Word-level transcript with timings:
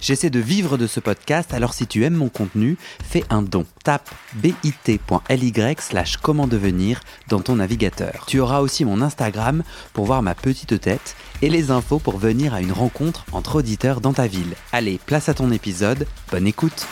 J'essaie 0.00 0.30
de 0.30 0.38
vivre 0.38 0.78
de 0.78 0.86
ce 0.86 1.00
podcast, 1.00 1.52
alors 1.52 1.74
si 1.74 1.86
tu 1.86 2.04
aimes 2.04 2.14
mon 2.14 2.28
contenu, 2.28 2.76
fais 3.02 3.24
un 3.30 3.42
don. 3.42 3.66
Tape 3.82 4.08
bit.ly 4.36 5.52
slash 5.78 6.16
comment 6.18 6.46
devenir 6.46 7.00
dans 7.28 7.40
ton 7.40 7.56
navigateur. 7.56 8.24
Tu 8.26 8.38
auras 8.38 8.60
aussi 8.60 8.84
mon 8.84 9.02
Instagram 9.02 9.64
pour 9.92 10.04
voir 10.04 10.22
ma 10.22 10.34
petite 10.34 10.80
tête 10.80 11.16
et 11.42 11.50
les 11.50 11.70
infos 11.70 11.98
pour 11.98 12.16
venir 12.18 12.54
à 12.54 12.60
une 12.60 12.72
rencontre 12.72 13.24
entre 13.32 13.56
auditeurs 13.56 14.00
dans 14.00 14.12
ta 14.12 14.26
ville. 14.26 14.54
Allez, 14.72 15.00
place 15.04 15.28
à 15.28 15.34
ton 15.34 15.50
épisode, 15.50 16.06
bonne 16.30 16.46
écoute 16.46 16.86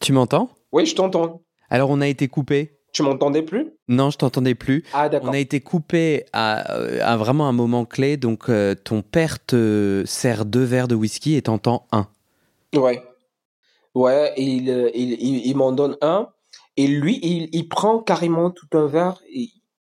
Tu 0.00 0.12
m'entends? 0.12 0.50
Oui, 0.72 0.86
je 0.86 0.94
t'entends. 0.94 1.42
Alors 1.68 1.90
on 1.90 2.00
a 2.00 2.06
été 2.06 2.28
coupé 2.28 2.78
Tu 2.92 3.02
m'entendais 3.02 3.42
plus? 3.42 3.75
Non, 3.88 4.10
je 4.10 4.18
t'entendais 4.18 4.54
plus. 4.54 4.84
Ah. 4.92 5.08
On 5.22 5.32
a 5.32 5.38
été 5.38 5.60
coupé 5.60 6.24
à, 6.32 6.56
à 6.56 7.16
vraiment 7.16 7.48
un 7.48 7.52
moment 7.52 7.84
clé, 7.84 8.16
donc 8.16 8.48
euh, 8.48 8.74
ton 8.74 9.02
père 9.02 9.44
te 9.44 10.02
sert 10.06 10.44
deux 10.44 10.64
verres 10.64 10.88
de 10.88 10.96
whisky 10.96 11.36
et 11.36 11.42
t'entends 11.42 11.86
un. 11.92 12.08
Ouais. 12.74 13.02
Ouais, 13.94 14.32
il, 14.36 14.68
euh, 14.70 14.90
il, 14.94 15.12
il, 15.12 15.46
il 15.46 15.56
m'en 15.56 15.72
donne 15.72 15.96
un. 16.02 16.28
Et 16.76 16.86
lui, 16.86 17.18
il, 17.22 17.48
il 17.52 17.68
prend 17.68 18.00
carrément 18.00 18.50
tout 18.50 18.66
un 18.76 18.86
verre 18.86 19.22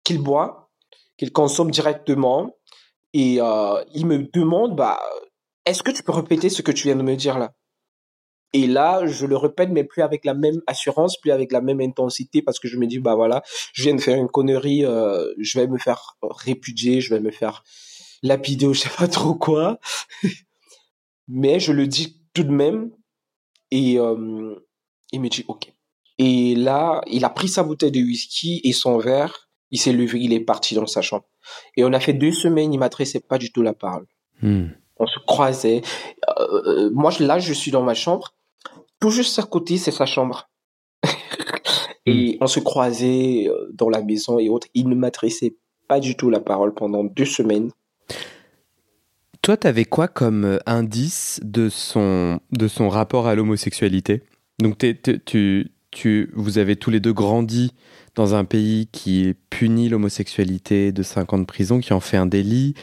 qu'il 0.04 0.22
boit, 0.22 0.70
qu'il 1.18 1.32
consomme 1.32 1.72
directement. 1.72 2.56
Et 3.14 3.42
euh, 3.42 3.84
il 3.94 4.06
me 4.06 4.30
demande, 4.32 4.76
bah, 4.76 5.00
est-ce 5.66 5.82
que 5.84 5.92
tu 5.92 6.04
peux 6.04 6.12
répéter 6.12 6.50
ce 6.50 6.62
que 6.62 6.72
tu 6.72 6.88
viens 6.88 6.96
de 6.96 7.02
me 7.02 7.16
dire 7.16 7.40
là? 7.40 7.52
Et 8.56 8.68
là, 8.68 9.06
je 9.06 9.26
le 9.26 9.36
répète, 9.36 9.70
mais 9.70 9.84
plus 9.84 10.02
avec 10.02 10.24
la 10.24 10.34
même 10.34 10.62
assurance, 10.66 11.20
plus 11.20 11.32
avec 11.32 11.52
la 11.52 11.60
même 11.60 11.82
intensité, 11.82 12.42
parce 12.42 12.58
que 12.58 12.70
je 12.70 12.78
me 12.78 12.88
dis, 12.88 13.00
bah 13.00 13.14
voilà, 13.14 13.44
je 13.74 13.84
viens 13.84 13.94
de 13.94 14.00
faire 14.00 14.16
une 14.16 14.30
connerie, 14.30 14.86
euh, 14.86 15.34
je 15.38 15.60
vais 15.60 15.68
me 15.68 15.78
faire 15.78 16.16
répudier, 16.22 17.02
je 17.02 17.14
vais 17.14 17.20
me 17.20 17.32
faire 17.32 17.66
lapider 18.24 18.66
ou 18.66 18.74
je 18.74 18.84
sais 18.84 18.90
pas 18.98 19.10
trop 19.10 19.36
quoi. 19.36 19.78
mais 21.28 21.60
je 21.60 21.74
le 21.74 21.86
dis 21.86 22.22
tout 22.34 22.44
de 22.44 22.52
même, 22.52 22.92
et 23.72 24.00
euh, 24.00 24.56
il 25.12 25.20
me 25.20 25.28
dit, 25.28 25.44
ok. 25.50 25.74
Et 26.18 26.56
là, 26.56 27.02
il 27.08 27.26
a 27.26 27.30
pris 27.30 27.50
sa 27.50 27.62
bouteille 27.62 27.92
de 27.92 28.00
whisky 28.00 28.62
et 28.64 28.72
son 28.72 29.00
verre, 29.00 29.50
il 29.72 29.80
s'est 29.80 29.92
levé, 29.92 30.18
il 30.22 30.32
est 30.32 30.40
parti 30.40 30.76
dans 30.76 30.88
sa 30.88 31.02
chambre. 31.02 31.26
Et 31.76 31.84
on 31.84 31.92
a 31.92 32.00
fait 32.00 32.14
deux 32.14 32.32
semaines, 32.32 32.72
il 32.72 32.80
m'adressait 32.80 33.20
pas 33.20 33.38
du 33.38 33.52
tout 33.52 33.64
la 33.64 33.74
parole. 33.74 34.08
Hmm. 34.42 34.68
On 34.96 35.08
se 35.08 35.20
croisait. 35.28 35.82
Euh, 36.40 36.90
moi, 36.94 37.12
là, 37.20 37.38
je 37.38 37.52
suis 37.52 37.72
dans 37.72 37.84
ma 37.84 37.96
chambre. 37.96 38.35
Tout 39.06 39.12
juste 39.12 39.38
à 39.38 39.44
côté, 39.44 39.78
c'est 39.78 39.92
sa 39.92 40.08
chambre. 40.08 40.50
et 42.08 42.40
on 42.42 42.48
se 42.48 42.60
croisait 42.60 43.46
euh, 43.48 43.70
dans 43.72 43.88
la 43.88 44.02
maison 44.02 44.40
et 44.40 44.50
autres. 44.50 44.66
Il 44.74 44.90
ne 44.90 44.96
m'adressait 44.96 45.58
pas 45.88 46.00
du 46.00 46.18
tout 46.18 46.32
la 46.32 46.40
parole 46.40 46.74
pendant 46.74 47.04
deux 47.04 47.26
semaines. 47.26 47.70
Toi, 49.44 49.58
t'avais 49.58 49.86
quoi 49.86 50.08
comme 50.08 50.44
euh, 50.44 50.58
indice 50.66 51.40
de 51.44 51.70
son, 51.70 52.40
de 52.52 52.68
son 52.68 52.90
rapport 52.90 53.28
à 53.28 53.36
l'homosexualité? 53.36 54.24
Donc, 54.58 54.80
t'es- 54.80 55.00
tu, 55.24 55.70
tu, 55.92 56.32
vous 56.34 56.58
avez 56.58 56.76
tous 56.76 56.90
les 56.90 57.00
deux 57.00 57.14
grandi 57.14 57.74
dans 58.16 58.34
un 58.34 58.44
pays 58.44 58.88
qui 58.92 59.36
punit 59.52 59.88
l'homosexualité 59.88 60.92
de 60.92 61.04
5 61.04 61.32
ans 61.32 61.38
de 61.38 61.46
prison, 61.46 61.80
qui 61.80 61.94
en 61.94 62.00
fait 62.00 62.18
un 62.18 62.26
délit, 62.26 62.74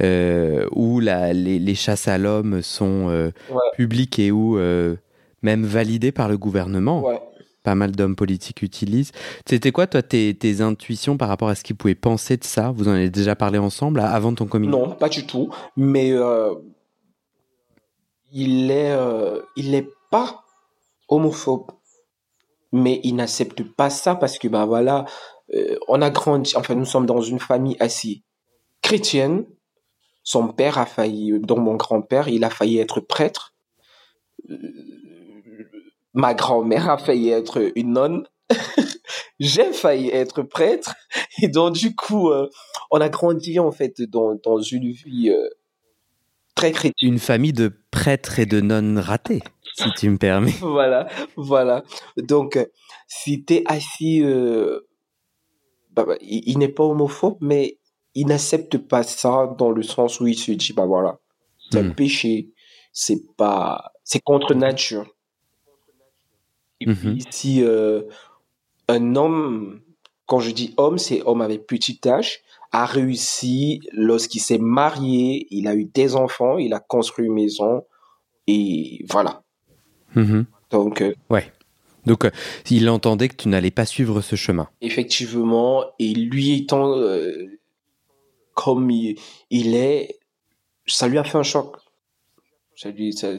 euh, 0.00 0.66
où 0.72 0.98
la, 0.98 1.34
les, 1.34 1.58
les 1.58 1.74
chasses 1.74 2.08
à 2.08 2.16
l'homme 2.16 2.62
sont 2.62 3.10
euh, 3.10 3.32
Ouais. 3.50 3.58
publiques 3.76 4.18
et 4.18 4.30
où 4.30 4.56
euh, 4.56 4.96
même 5.42 5.64
validées 5.64 6.12
par 6.12 6.28
le 6.28 6.38
gouvernement. 6.38 7.04
Ouais. 7.04 7.20
Pas 7.64 7.74
mal 7.74 7.90
d'hommes 7.90 8.16
politiques 8.16 8.62
utilisent. 8.62 9.12
C'était 9.44 9.72
quoi, 9.72 9.86
toi, 9.86 10.00
tes, 10.02 10.32
tes 10.34 10.60
intuitions 10.60 11.16
par 11.16 11.28
rapport 11.28 11.48
à 11.48 11.54
ce 11.54 11.64
qu'ils 11.64 11.76
pouvaient 11.76 11.94
penser 11.94 12.36
de 12.36 12.44
ça? 12.44 12.70
Vous 12.70 12.88
en 12.88 12.92
avez 12.92 13.10
déjà 13.10 13.36
parlé 13.36 13.58
ensemble 13.58 14.00
avant 14.00 14.32
ton 14.32 14.46
coming 14.46 14.70
Non, 14.70 14.90
pas 14.90 15.08
du 15.08 15.26
tout. 15.26 15.50
Mais 15.76 16.12
euh, 16.12 16.54
il 18.32 18.70
est, 18.70 18.92
euh, 18.92 19.40
il 19.56 19.74
est 19.74 19.88
pas 20.10 20.44
homophobe, 21.08 21.72
mais 22.72 23.00
il 23.02 23.16
n'accepte 23.16 23.62
pas 23.62 23.90
ça 23.90 24.14
parce 24.14 24.38
que 24.38 24.48
bah 24.48 24.64
voilà, 24.64 25.04
euh, 25.54 25.76
on 25.88 26.00
a 26.00 26.10
grandi. 26.10 26.56
Enfin, 26.56 26.74
nous 26.74 26.84
sommes 26.84 27.06
dans 27.06 27.20
une 27.20 27.40
famille 27.40 27.76
assez 27.80 28.22
chrétienne. 28.82 29.44
Son 30.22 30.48
père 30.48 30.78
a 30.78 30.86
failli, 30.86 31.38
donc 31.40 31.58
mon 31.58 31.74
grand-père, 31.74 32.28
il 32.28 32.44
a 32.44 32.50
failli 32.50 32.78
être 32.78 33.00
prêtre. 33.00 33.54
Ma 36.14 36.34
grand-mère 36.34 36.90
a 36.90 36.98
failli 36.98 37.30
être 37.30 37.72
une 37.76 37.92
nonne. 37.92 38.24
J'ai 39.40 39.72
failli 39.72 40.08
être 40.08 40.42
prêtre. 40.42 40.94
Et 41.42 41.48
donc, 41.48 41.74
du 41.74 41.94
coup, 41.94 42.30
euh, 42.30 42.48
on 42.90 43.00
a 43.00 43.08
grandi, 43.08 43.58
en 43.58 43.70
fait, 43.70 44.00
dans, 44.02 44.34
dans 44.42 44.60
une 44.60 44.90
vie 44.90 45.30
euh, 45.30 45.48
très 46.54 46.72
chrétienne. 46.72 47.12
Une 47.12 47.18
famille 47.18 47.52
de 47.52 47.72
prêtres 47.90 48.38
et 48.38 48.46
de 48.46 48.60
nonnes 48.60 48.98
ratés, 48.98 49.42
si 49.76 49.90
tu 49.96 50.10
me 50.10 50.16
permets. 50.18 50.54
voilà, 50.60 51.08
voilà. 51.36 51.84
Donc, 52.16 52.56
euh, 52.56 52.66
si 53.06 53.44
t'es 53.44 53.62
assis, 53.66 54.22
euh, 54.24 54.80
bah, 55.92 56.04
bah, 56.06 56.16
il, 56.20 56.42
il 56.46 56.58
n'est 56.58 56.68
pas 56.68 56.84
homophobe, 56.84 57.36
mais 57.40 57.78
il 58.14 58.26
n'accepte 58.26 58.78
pas 58.78 59.02
ça 59.04 59.54
dans 59.58 59.70
le 59.70 59.82
sens 59.82 60.20
où 60.20 60.26
il 60.26 60.36
se 60.36 60.50
dit, 60.52 60.72
bah 60.72 60.86
voilà, 60.86 61.18
c'est 61.70 61.78
un 61.78 61.84
Hmm. 61.84 61.94
péché, 61.94 62.50
c'est 62.92 63.22
pas, 63.36 63.92
c'est 64.02 64.20
contre 64.20 64.54
nature. 64.54 65.06
Et 66.80 66.86
puis, 66.86 67.24
si 67.30 67.62
euh, 67.62 68.02
un 68.88 69.16
homme, 69.16 69.80
quand 70.26 70.40
je 70.40 70.50
dis 70.50 70.74
homme, 70.76 70.98
c'est 70.98 71.22
homme 71.24 71.40
avec 71.40 71.66
petite 71.66 72.00
tâche, 72.02 72.40
a 72.72 72.84
réussi 72.86 73.80
lorsqu'il 73.92 74.40
s'est 74.40 74.58
marié, 74.58 75.46
il 75.50 75.66
a 75.68 75.74
eu 75.74 75.84
des 75.86 76.14
enfants, 76.16 76.58
il 76.58 76.74
a 76.74 76.80
construit 76.80 77.26
une 77.26 77.32
maison, 77.34 77.84
et 78.46 79.04
voilà. 79.08 79.42
Mhm. 80.14 80.44
Donc, 80.70 81.00
euh, 81.02 81.14
Ouais. 81.30 81.52
Donc, 82.06 82.24
euh, 82.24 82.30
il 82.70 82.88
entendait 82.88 83.28
que 83.28 83.36
tu 83.36 83.48
n'allais 83.48 83.70
pas 83.70 83.84
suivre 83.84 84.20
ce 84.20 84.36
chemin. 84.36 84.68
effectivement, 84.80 85.84
et 85.98 86.14
lui 86.14 86.52
étant 86.56 86.96
euh, 86.96 87.46
comme 88.54 88.90
il, 88.90 89.18
il 89.50 89.74
est, 89.74 90.18
ça 90.86 91.06
lui 91.08 91.18
a 91.18 91.24
fait 91.24 91.38
un 91.38 91.42
choc. 91.42 91.76
Ça 92.76 92.90
lui, 92.90 93.12
ça- 93.12 93.32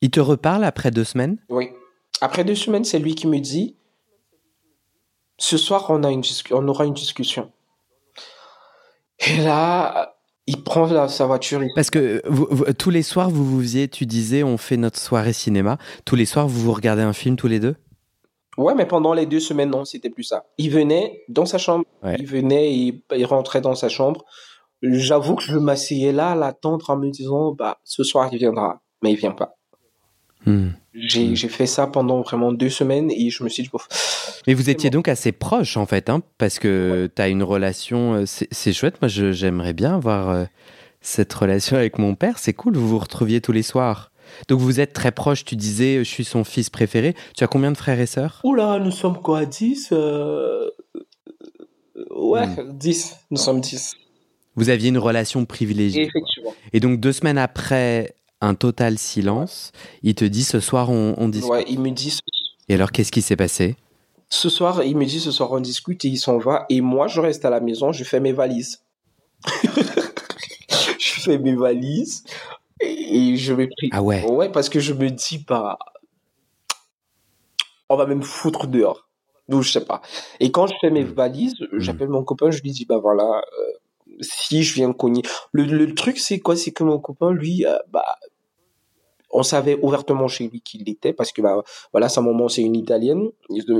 Il 0.00 0.10
te 0.10 0.20
reparle 0.20 0.64
après 0.64 0.90
deux 0.90 1.04
semaines? 1.04 1.38
Oui. 1.48 1.70
Après 2.20 2.44
deux 2.44 2.54
semaines, 2.54 2.84
c'est 2.84 2.98
lui 2.98 3.14
qui 3.14 3.26
me 3.26 3.38
dit, 3.38 3.76
ce 5.38 5.58
soir, 5.58 5.86
on, 5.90 6.02
a 6.02 6.10
une 6.10 6.22
on 6.52 6.66
aura 6.68 6.86
une 6.86 6.94
discussion. 6.94 7.52
Et 9.26 9.36
là, 9.42 10.14
il 10.46 10.62
prend 10.62 10.86
la- 10.86 11.08
sa 11.08 11.26
voiture, 11.26 11.62
il 11.62 11.70
Parce 11.74 11.90
que 11.90 12.22
vous- 12.26 12.46
vous- 12.50 12.72
tous 12.72 12.90
les 12.90 13.02
soirs, 13.02 13.30
vous 13.30 13.44
vous 13.44 13.60
faisiez, 13.60 13.88
tu 13.88 14.06
disais, 14.06 14.42
on 14.42 14.56
fait 14.56 14.76
notre 14.76 14.98
soirée 14.98 15.32
cinéma. 15.32 15.78
Tous 16.04 16.16
les 16.16 16.26
soirs, 16.26 16.48
vous 16.48 16.60
vous 16.60 16.72
regardez 16.72 17.02
un 17.02 17.12
film 17.12 17.36
tous 17.36 17.48
les 17.48 17.60
deux? 17.60 17.76
Ouais, 18.56 18.74
mais 18.74 18.86
pendant 18.86 19.12
les 19.12 19.26
deux 19.26 19.40
semaines, 19.40 19.70
non, 19.70 19.84
c'était 19.84 20.08
plus 20.08 20.24
ça. 20.24 20.46
Il 20.56 20.70
venait 20.70 21.24
dans 21.28 21.44
sa 21.44 21.58
chambre. 21.58 21.84
Ouais. 22.02 22.16
Il 22.18 22.26
venait 22.26 22.72
il 22.72 23.24
rentrait 23.26 23.60
dans 23.60 23.74
sa 23.74 23.90
chambre. 23.90 24.24
J'avoue 24.82 25.34
que 25.36 25.42
je 25.42 25.58
m'asseyais 25.58 26.12
là 26.12 26.30
à 26.30 26.34
l'attendre 26.34 26.88
en 26.88 26.96
me 26.96 27.10
disant, 27.10 27.52
bah, 27.52 27.78
ce 27.84 28.02
soir, 28.02 28.28
il 28.32 28.38
viendra. 28.38 28.80
Mais 29.02 29.12
il 29.12 29.16
vient 29.16 29.32
pas. 29.32 29.56
Hmm. 30.46 30.70
J'ai, 30.98 31.28
Mm. 31.28 31.36
j'ai 31.36 31.48
fait 31.48 31.66
ça 31.66 31.86
pendant 31.86 32.22
vraiment 32.22 32.52
deux 32.52 32.70
semaines 32.70 33.10
et 33.10 33.28
je 33.30 33.44
me 33.44 33.48
suis 33.48 33.62
dit, 33.64 33.68
bon, 33.72 33.78
Mais 34.46 34.54
vous 34.54 34.70
étiez 34.70 34.88
bon. 34.90 34.98
donc 34.98 35.08
assez 35.08 35.32
proches, 35.32 35.76
en 35.76 35.84
fait, 35.86 36.08
hein, 36.08 36.22
parce 36.38 36.58
que 36.58 37.10
tu 37.14 37.20
as 37.22 37.28
une 37.28 37.42
relation. 37.42 38.14
euh, 38.14 38.24
C'est 38.26 38.72
chouette. 38.72 39.00
Moi, 39.02 39.08
j'aimerais 39.08 39.72
bien 39.74 39.94
avoir 39.96 40.30
euh, 40.30 40.44
cette 41.00 41.32
relation 41.34 41.76
avec 41.76 41.98
mon 41.98 42.14
père. 42.14 42.38
C'est 42.38 42.54
cool, 42.54 42.76
vous 42.76 42.88
vous 42.88 42.98
retrouviez 42.98 43.40
tous 43.40 43.52
les 43.52 43.62
soirs. 43.62 44.10
Donc, 44.48 44.58
vous 44.60 44.80
êtes 44.80 44.92
très 44.92 45.12
proches. 45.12 45.44
Tu 45.44 45.54
disais, 45.54 45.98
je 45.98 46.08
suis 46.08 46.24
son 46.24 46.44
fils 46.44 46.70
préféré. 46.70 47.14
Tu 47.36 47.44
as 47.44 47.46
combien 47.46 47.70
de 47.72 47.76
frères 47.76 48.00
et 48.00 48.06
sœurs? 48.06 48.40
Oula, 48.42 48.78
nous 48.78 48.90
sommes 48.90 49.20
quoi, 49.20 49.44
10 49.44 49.90
euh, 49.92 50.68
Ouais, 52.10 52.46
Mm. 52.46 52.72
10. 52.78 53.16
Nous 53.30 53.36
sommes 53.38 53.60
10. 53.60 53.94
Vous 54.56 54.68
aviez 54.70 54.88
une 54.88 54.98
relation 54.98 55.44
privilégiée. 55.44 56.04
Effectivement. 56.06 56.54
Et 56.72 56.80
donc, 56.80 57.00
deux 57.00 57.12
semaines 57.12 57.38
après 57.38 58.14
un 58.40 58.54
total 58.54 58.98
silence, 58.98 59.72
il 60.02 60.14
te 60.14 60.24
dit 60.24 60.44
ce 60.44 60.60
soir, 60.60 60.90
on, 60.90 61.14
on 61.18 61.28
discute. 61.28 61.50
Ouais, 61.50 61.64
il 61.68 61.80
me 61.80 61.90
dit, 61.90 62.10
ce- 62.10 62.20
Et 62.68 62.74
alors, 62.74 62.92
qu'est-ce 62.92 63.12
qui 63.12 63.22
s'est 63.22 63.36
passé? 63.36 63.76
Ce 64.28 64.48
soir, 64.48 64.82
il 64.82 64.96
me 64.96 65.04
dit, 65.04 65.20
ce 65.20 65.30
soir, 65.30 65.52
on 65.52 65.60
discute 65.60 66.04
et 66.04 66.08
il 66.08 66.16
s'en 66.18 66.38
va. 66.38 66.66
Et 66.68 66.80
moi, 66.80 67.06
je 67.08 67.20
reste 67.20 67.44
à 67.44 67.50
la 67.50 67.60
maison, 67.60 67.92
je 67.92 68.04
fais 68.04 68.20
mes 68.20 68.32
valises. 68.32 68.82
je 70.98 71.20
fais 71.20 71.38
mes 71.38 71.54
valises 71.54 72.24
et 72.80 73.36
je 73.36 73.52
vais 73.54 73.68
pris. 73.68 73.88
Ah 73.92 74.02
ouais 74.02 74.24
Ouais, 74.24 74.48
parce 74.50 74.68
que 74.68 74.80
je 74.80 74.92
me 74.92 75.08
dis, 75.10 75.44
bah, 75.46 75.78
on 77.88 77.96
va 77.96 78.06
même 78.06 78.22
foutre 78.22 78.66
dehors. 78.66 79.08
Donc, 79.48 79.62
je 79.62 79.70
sais 79.70 79.84
pas. 79.84 80.02
Et 80.40 80.50
quand 80.50 80.66
je 80.66 80.74
fais 80.80 80.90
mes 80.90 81.04
Mm. 81.04 81.12
valises, 81.14 81.54
j'appelle 81.74 82.08
mon 82.08 82.24
copain, 82.24 82.50
je 82.50 82.60
lui 82.62 82.72
dis, 82.72 82.84
bah 82.84 82.98
voilà, 82.98 83.22
euh, 83.22 83.72
si 84.20 84.62
je 84.62 84.74
viens 84.74 84.92
cogner. 84.92 85.22
Le, 85.52 85.64
le 85.64 85.94
truc, 85.94 86.18
c'est 86.18 86.38
quoi? 86.40 86.56
C'est 86.56 86.72
que 86.72 86.84
mon 86.84 86.98
copain, 86.98 87.32
lui, 87.32 87.66
euh, 87.66 87.76
bah, 87.90 88.16
on 89.30 89.42
savait 89.42 89.78
ouvertement 89.82 90.28
chez 90.28 90.48
lui 90.48 90.60
qu'il 90.60 90.88
était 90.88 91.12
parce 91.12 91.32
que 91.32 91.42
bah 91.42 91.62
voilà 91.92 92.08
sa 92.08 92.20
maman 92.22 92.48
c'est 92.48 92.62
une 92.62 92.76
italienne. 92.76 93.28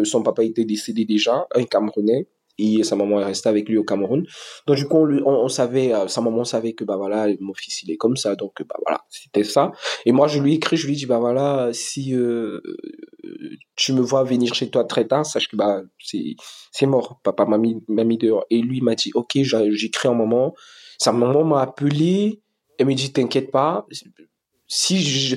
Son 0.05 0.23
papa 0.23 0.45
était 0.45 0.65
décédé 0.65 1.05
déjà 1.05 1.47
un 1.55 1.65
camerounais 1.65 2.27
et 2.59 2.83
sa 2.83 2.97
maman 2.97 3.21
est 3.21 3.25
restée 3.25 3.49
avec 3.49 3.69
lui 3.69 3.77
au 3.77 3.85
Cameroun. 3.85 4.25
Donc 4.67 4.77
du 4.77 4.87
coup, 4.87 4.99
on, 4.99 5.27
on, 5.27 5.49
savait, 5.49 5.93
euh, 5.93 6.09
sa 6.09 6.21
maman 6.21 6.45
savait 6.45 6.73
que 6.73 6.85
bah 6.85 6.97
voilà, 6.97 7.29
mon 7.41 7.55
fils 7.55 7.83
il 7.83 7.91
est 7.91 7.97
comme 7.97 8.17
ça, 8.17 8.35
donc 8.35 8.63
bah 8.63 8.77
voilà, 8.85 9.03
c'était 9.11 9.45
ça. 9.45 9.73
Et 10.05 10.13
moi 10.13 10.27
je 10.27 10.41
lui 10.41 10.53
ai 10.53 10.57
écrit, 10.57 10.77
je 10.77 10.87
lui 10.87 10.97
dit 10.97 11.07
bah 11.07 11.19
voilà, 11.19 11.71
si 11.73 12.15
euh, 12.15 12.61
tu 13.77 13.93
me 13.93 14.01
vois 14.01 14.25
venir 14.25 14.55
chez 14.55 14.71
toi 14.71 14.85
très 14.85 15.07
tard, 15.07 15.27
sache 15.27 15.49
que 15.49 15.57
bah 15.57 15.83
c'est 15.99 16.37
c'est 16.73 16.87
mort, 16.87 17.21
papa 17.23 17.45
m'a 17.45 17.59
mis 17.59 17.83
mis 17.89 18.19
dehors. 18.19 18.45
Et 18.51 18.61
lui 18.61 18.81
m'a 18.81 18.95
dit 18.95 19.11
ok, 19.15 19.39
j'écris 19.43 20.09
un 20.09 20.15
moment. 20.15 20.55
Sa 20.99 21.13
maman 21.13 21.45
m'a 21.45 21.61
appelé, 21.61 22.41
elle 22.79 22.87
me 22.87 22.95
dit 22.95 23.13
t'inquiète 23.13 23.51
pas, 23.51 23.87
si 24.67 25.03
je, 25.03 25.37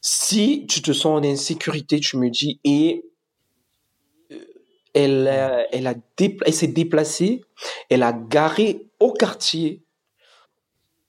si 0.00 0.66
tu 0.66 0.82
te 0.82 0.92
sens 0.92 1.20
en 1.20 1.24
insécurité, 1.24 2.00
tu 2.00 2.16
me 2.16 2.30
dis 2.30 2.60
et 2.64 3.04
elle, 4.94 5.66
elle, 5.72 5.86
a 5.86 5.94
elle 6.18 6.54
s'est 6.54 6.66
déplacée, 6.66 7.42
elle 7.90 8.02
a 8.02 8.12
garé 8.12 8.86
au 9.00 9.12
quartier. 9.12 9.82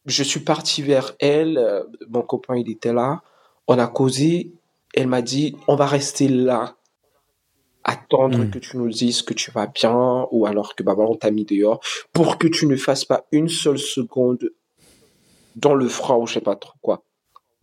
Je 0.05 0.23
suis 0.23 0.41
parti 0.41 0.81
vers 0.81 1.15
elle, 1.19 1.57
euh, 1.57 1.83
mon 2.09 2.21
copain 2.21 2.57
il 2.57 2.69
était 2.69 2.93
là, 2.93 3.21
on 3.67 3.79
a 3.79 3.87
causé, 3.87 4.53
elle 4.93 5.07
m'a 5.07 5.21
dit 5.21 5.55
on 5.67 5.75
va 5.75 5.85
rester 5.85 6.27
là, 6.27 6.75
attendre 7.83 8.39
hmm. 8.39 8.51
que 8.51 8.59
tu 8.59 8.77
nous 8.77 8.89
dises 8.89 9.21
que 9.21 9.33
tu 9.33 9.51
vas 9.51 9.67
bien 9.67 10.27
ou 10.31 10.45
alors 10.45 10.75
que 10.75 10.83
bah 10.83 10.95
on 10.97 11.15
t'a 11.15 11.31
mis 11.31 11.45
dehors 11.45 11.81
pour 12.11 12.37
que 12.37 12.47
tu 12.47 12.65
ne 12.67 12.75
fasses 12.75 13.05
pas 13.05 13.25
une 13.31 13.49
seule 13.49 13.79
seconde 13.79 14.49
dans 15.55 15.75
le 15.75 15.87
froid 15.87 16.17
ou 16.17 16.27
je 16.27 16.35
sais 16.35 16.41
pas 16.41 16.55
trop 16.55 16.77
quoi. 16.81 17.03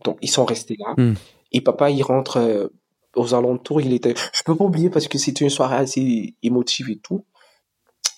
Donc 0.03 0.17
ils 0.21 0.31
sont 0.31 0.45
restés 0.45 0.77
là 0.79 0.93
hmm. 0.97 1.15
et 1.51 1.61
papa 1.61 1.89
il 1.89 2.01
rentre 2.03 2.37
euh, 2.37 2.67
aux 3.15 3.33
alentours, 3.33 3.81
il 3.81 3.93
était, 3.93 4.13
je 4.33 4.43
peux 4.43 4.55
pas 4.55 4.65
oublier 4.65 4.89
parce 4.89 5.07
que 5.07 5.17
c'était 5.17 5.43
une 5.43 5.49
soirée 5.49 5.75
assez 5.75 6.35
émotive 6.43 6.89
et 6.89 6.97
tout. 6.97 7.25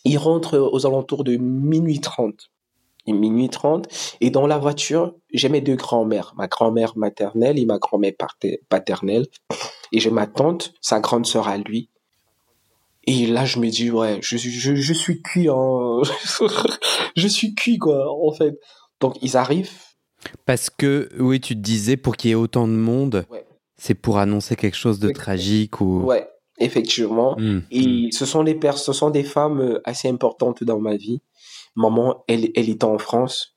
Il 0.05 0.17
rentre 0.17 0.57
aux 0.57 0.85
alentours 0.85 1.23
de 1.23 1.37
minuit 1.37 1.99
30. 1.99 2.51
Et 3.05 3.13
minuit 3.13 3.49
30. 3.49 3.87
Et 4.21 4.29
dans 4.29 4.47
la 4.47 4.57
voiture, 4.57 5.15
j'ai 5.33 5.49
mes 5.49 5.61
deux 5.61 5.75
grands-mères. 5.75 6.33
Ma 6.37 6.47
grand-mère 6.47 6.97
maternelle 6.97 7.59
et 7.59 7.65
ma 7.65 7.77
grand-mère 7.77 8.13
paternelle. 8.69 9.27
Et 9.91 9.99
j'ai 9.99 10.11
ma 10.11 10.27
tante, 10.27 10.73
sa 10.81 10.99
grande 10.99 11.25
sœur 11.25 11.47
à 11.47 11.57
lui. 11.57 11.89
Et 13.05 13.25
là, 13.27 13.43
je 13.45 13.59
me 13.59 13.69
dis, 13.69 13.91
ouais, 13.91 14.19
je, 14.21 14.37
je, 14.37 14.75
je 14.75 14.93
suis 14.93 15.21
cuit, 15.21 15.49
hein. 15.49 16.01
je 17.17 17.27
suis 17.27 17.53
cuit, 17.53 17.77
quoi, 17.77 18.05
en 18.09 18.31
fait. 18.31 18.57
Donc, 19.01 19.17
ils 19.21 19.35
arrivent. 19.35 19.71
Parce 20.45 20.69
que, 20.69 21.09
oui, 21.19 21.41
tu 21.41 21.55
te 21.55 21.59
disais, 21.59 21.97
pour 21.97 22.15
qu'il 22.15 22.29
y 22.29 22.31
ait 22.31 22.35
autant 22.35 22.65
de 22.65 22.73
monde, 22.73 23.25
ouais 23.29 23.42
c'est 23.77 23.95
pour 23.95 24.17
annoncer 24.17 24.55
quelque 24.55 24.77
chose 24.77 24.99
de 24.99 25.11
tragique 25.11 25.81
ou. 25.81 26.03
Ouais, 26.03 26.27
effectivement. 26.59 27.37
Et 27.71 28.09
ce 28.11 28.25
sont 28.25 28.43
des 28.43 28.55
pères, 28.55 28.77
ce 28.77 28.93
sont 28.93 29.09
des 29.09 29.23
femmes 29.23 29.61
euh, 29.61 29.81
assez 29.83 30.07
importantes 30.09 30.63
dans 30.63 30.79
ma 30.79 30.95
vie. 30.95 31.21
Maman, 31.75 32.23
elle, 32.27 32.49
elle 32.55 32.69
était 32.69 32.85
en 32.85 32.97
France. 32.99 33.53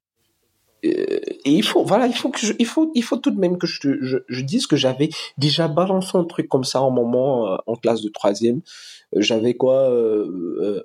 Euh, 0.84 1.20
et 1.44 1.50
il 1.50 1.62
faut, 1.62 1.84
voilà, 1.84 2.06
il 2.06 2.14
faut 2.14 2.30
que 2.30 2.40
il 2.58 2.66
faut, 2.66 2.90
il 2.94 3.02
faut 3.02 3.16
tout 3.16 3.30
de 3.30 3.40
même 3.40 3.58
que 3.58 3.66
je, 3.66 3.80
je, 4.00 4.18
je 4.28 4.40
dise 4.42 4.66
que 4.66 4.76
j'avais 4.76 5.08
déjà 5.38 5.68
balancé 5.68 6.16
un 6.16 6.24
truc 6.24 6.48
comme 6.48 6.64
ça 6.64 6.82
en 6.82 6.90
moment 6.90 7.52
euh, 7.52 7.56
en 7.66 7.76
classe 7.76 8.02
de 8.02 8.08
troisième. 8.08 8.60
J'avais 9.14 9.54
quoi, 9.54 9.90
euh, 9.90 10.82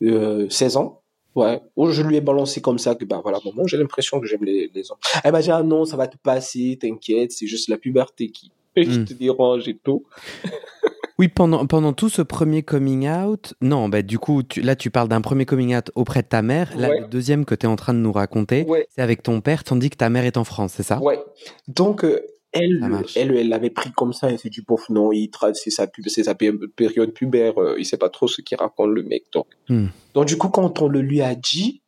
16 0.00 0.76
ans. 0.76 1.01
Ouais, 1.34 1.60
ou 1.76 1.88
je 1.90 2.02
lui 2.02 2.16
ai 2.16 2.20
balancé 2.20 2.60
comme 2.60 2.78
ça 2.78 2.94
que 2.94 3.04
bah 3.04 3.20
voilà, 3.22 3.38
moment 3.44 3.66
j'ai 3.66 3.78
l'impression 3.78 4.20
que 4.20 4.26
j'aime 4.26 4.44
les, 4.44 4.70
les 4.74 4.90
hommes. 4.90 4.98
Elle 5.24 5.32
m'a 5.32 5.40
dit 5.40 5.50
ah 5.50 5.62
non, 5.62 5.84
ça 5.84 5.96
va 5.96 6.06
te 6.06 6.16
passer, 6.18 6.78
t'inquiète, 6.80 7.32
c'est 7.32 7.46
juste 7.46 7.68
la 7.68 7.78
puberté 7.78 8.30
qui, 8.30 8.52
hmm. 8.76 9.04
te 9.04 9.14
dérange 9.14 9.66
et 9.66 9.78
tout. 9.82 10.04
oui, 11.18 11.28
pendant 11.28 11.66
pendant 11.66 11.94
tout 11.94 12.10
ce 12.10 12.20
premier 12.20 12.62
coming 12.62 13.08
out, 13.08 13.54
non, 13.62 13.88
bah 13.88 14.02
du 14.02 14.18
coup 14.18 14.42
là 14.56 14.76
tu 14.76 14.90
parles 14.90 15.08
d'un 15.08 15.22
premier 15.22 15.46
coming 15.46 15.74
out 15.74 15.90
auprès 15.94 16.20
de 16.22 16.28
ta 16.28 16.42
mère, 16.42 16.76
là 16.76 16.90
le 16.90 17.06
deuxième 17.06 17.46
que 17.46 17.54
tu 17.54 17.64
es 17.64 17.68
en 17.68 17.76
train 17.76 17.94
de 17.94 17.98
nous 17.98 18.12
raconter, 18.12 18.66
c'est 18.90 19.02
avec 19.02 19.22
ton 19.22 19.40
père, 19.40 19.64
tandis 19.64 19.88
que 19.88 19.96
ta 19.96 20.10
mère 20.10 20.24
est 20.24 20.36
en 20.36 20.44
France, 20.44 20.74
c'est 20.76 20.82
ça? 20.82 21.00
Ouais. 21.00 21.18
Donc 21.66 22.04
euh, 22.04 22.20
elle, 22.52 23.04
elle, 23.16 23.36
elle 23.36 23.48
l'avait 23.48 23.70
pris 23.70 23.90
comme 23.92 24.12
ça, 24.12 24.30
elle 24.30 24.38
s'est 24.38 24.50
dit, 24.50 24.62
bof, 24.66 24.88
non, 24.90 25.10
il 25.12 25.30
c'est 25.54 25.70
sa, 25.70 25.86
c'est 26.06 26.24
sa 26.24 26.34
période 26.34 27.12
pubère, 27.12 27.58
euh, 27.58 27.76
il 27.78 27.86
sait 27.86 27.96
pas 27.96 28.10
trop 28.10 28.28
ce 28.28 28.42
qu'il 28.42 28.58
raconte 28.58 28.90
le 28.90 29.02
mec. 29.02 29.24
Donc. 29.32 29.46
Hmm. 29.68 29.86
donc, 30.14 30.26
du 30.26 30.36
coup, 30.36 30.48
quand 30.48 30.82
on 30.82 30.88
le 30.88 31.00
lui 31.00 31.22
a 31.22 31.34
dit, 31.34 31.82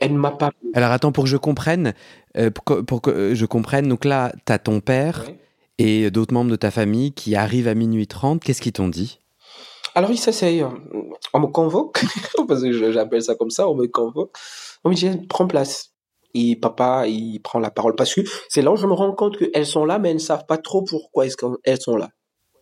elle 0.00 0.14
m'a 0.14 0.32
pas. 0.32 0.50
Alors, 0.74 0.90
attends, 0.90 1.12
pour 1.12 1.24
que 1.24 1.30
je 1.30 1.36
comprenne, 1.36 1.94
euh, 2.36 2.50
pour, 2.50 3.02
que, 3.02 3.10
euh, 3.10 3.34
je 3.34 3.46
comprenne, 3.46 3.88
donc 3.88 4.04
là, 4.04 4.32
tu 4.46 4.52
as 4.52 4.58
ton 4.58 4.80
père 4.80 5.24
et 5.78 6.10
d'autres 6.10 6.34
membres 6.34 6.50
de 6.50 6.56
ta 6.56 6.70
famille 6.70 7.12
qui 7.12 7.36
arrivent 7.36 7.68
à 7.68 7.74
minuit 7.74 8.06
30, 8.06 8.42
qu'est-ce 8.42 8.62
qu'ils 8.62 8.72
t'ont 8.72 8.88
dit? 8.88 9.20
Alors, 9.94 10.10
il 10.10 10.18
s'essaye. 10.18 10.64
On 11.32 11.40
me 11.40 11.46
convoque, 11.46 12.04
parce 12.48 12.62
que 12.62 12.92
j'appelle 12.92 13.22
ça 13.22 13.36
comme 13.36 13.50
ça, 13.50 13.68
on 13.68 13.76
me 13.76 13.86
convoque. 13.86 14.36
On 14.82 14.90
me 14.90 14.94
dit, 14.94 15.08
prends 15.28 15.46
place. 15.46 15.93
Et 16.34 16.56
papa, 16.56 17.06
il 17.06 17.40
prend 17.40 17.58
la 17.58 17.70
parole. 17.70 17.94
Parce 17.94 18.14
que 18.14 18.20
c'est 18.48 18.62
là 18.62 18.72
où 18.72 18.76
je 18.76 18.86
me 18.86 18.92
rends 18.92 19.12
compte 19.12 19.38
qu'elles 19.38 19.66
sont 19.66 19.84
là, 19.84 19.98
mais 19.98 20.10
elles 20.10 20.16
ne 20.16 20.20
savent 20.20 20.46
pas 20.46 20.58
trop 20.58 20.82
pourquoi 20.82 21.26
est-ce 21.26 21.36
qu'elles 21.36 21.80
sont 21.80 21.96
là. 21.96 22.10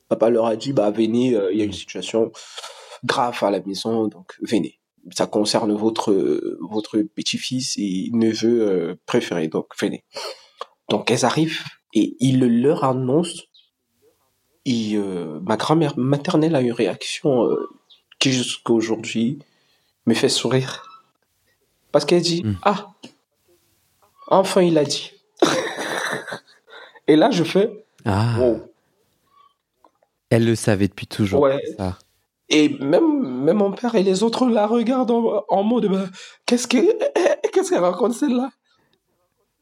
Papa 0.09 0.29
leur 0.29 0.47
a 0.47 0.57
dit, 0.57 0.73
bah, 0.73 0.91
venez, 0.91 1.35
euh, 1.35 1.53
il 1.53 1.59
y 1.59 1.63
a 1.63 1.65
une 1.65 1.73
situation 1.73 2.33
grave 3.05 3.39
à 3.43 3.51
la 3.51 3.61
maison, 3.61 4.09
donc 4.09 4.37
venez. 4.43 4.79
Ça 5.11 5.27
concerne 5.27 5.73
votre, 5.73 6.13
votre 6.61 6.99
petit-fils 6.99 7.77
et 7.79 8.11
neveu 8.13 8.69
euh, 8.69 8.95
préféré, 9.07 9.49
donc 9.49 9.67
venez. 9.81 10.05
Donc 10.91 11.11
elles 11.11 11.25
arrivent 11.25 11.63
et 11.95 12.15
il 12.21 12.41
leur 12.63 12.85
annonce 12.85 13.45
et 14.65 14.93
euh, 14.95 15.41
ma 15.41 15.57
grand-mère 15.57 15.99
maternelle 15.99 16.55
a 16.55 16.61
une 16.61 16.73
réaction 16.73 17.49
qui 18.21 18.33
jusqu'à 18.33 18.73
aujourd'hui 18.73 19.41
me 20.07 20.15
fait 20.15 20.29
sourire. 20.29 20.85
Parce 21.91 22.05
qu'elle 22.05 22.23
dit, 22.23 22.43
hmm. 22.45 22.57
ah, 22.63 22.95
Enfin, 24.33 24.63
il 24.63 24.79
a 24.79 24.85
dit. 24.85 25.13
et 27.07 27.17
là, 27.17 27.31
je 27.31 27.45
fais. 27.45 27.85
Ah. 28.07 28.39
Elle 30.31 30.47
le 30.47 30.55
savait 30.55 30.89
depuis 30.89 31.07
toujours. 31.07 31.43
Ouais. 31.43 31.63
Et 32.49 32.71
même, 32.79 33.43
même 33.45 33.59
mon 33.59 33.73
père 33.73 33.95
et 33.95 34.03
les 34.03 34.23
autres 34.23 34.47
la 34.47 34.67
regardent 34.67 35.45
en, 35.49 35.63
mode 35.63 35.87
bah, 35.87 36.07
qu'est-ce 36.47 36.67
qu'est-ce 37.53 37.71
qu'elle 37.71 37.85
raconte 37.85 38.15
celle-là? 38.15 38.51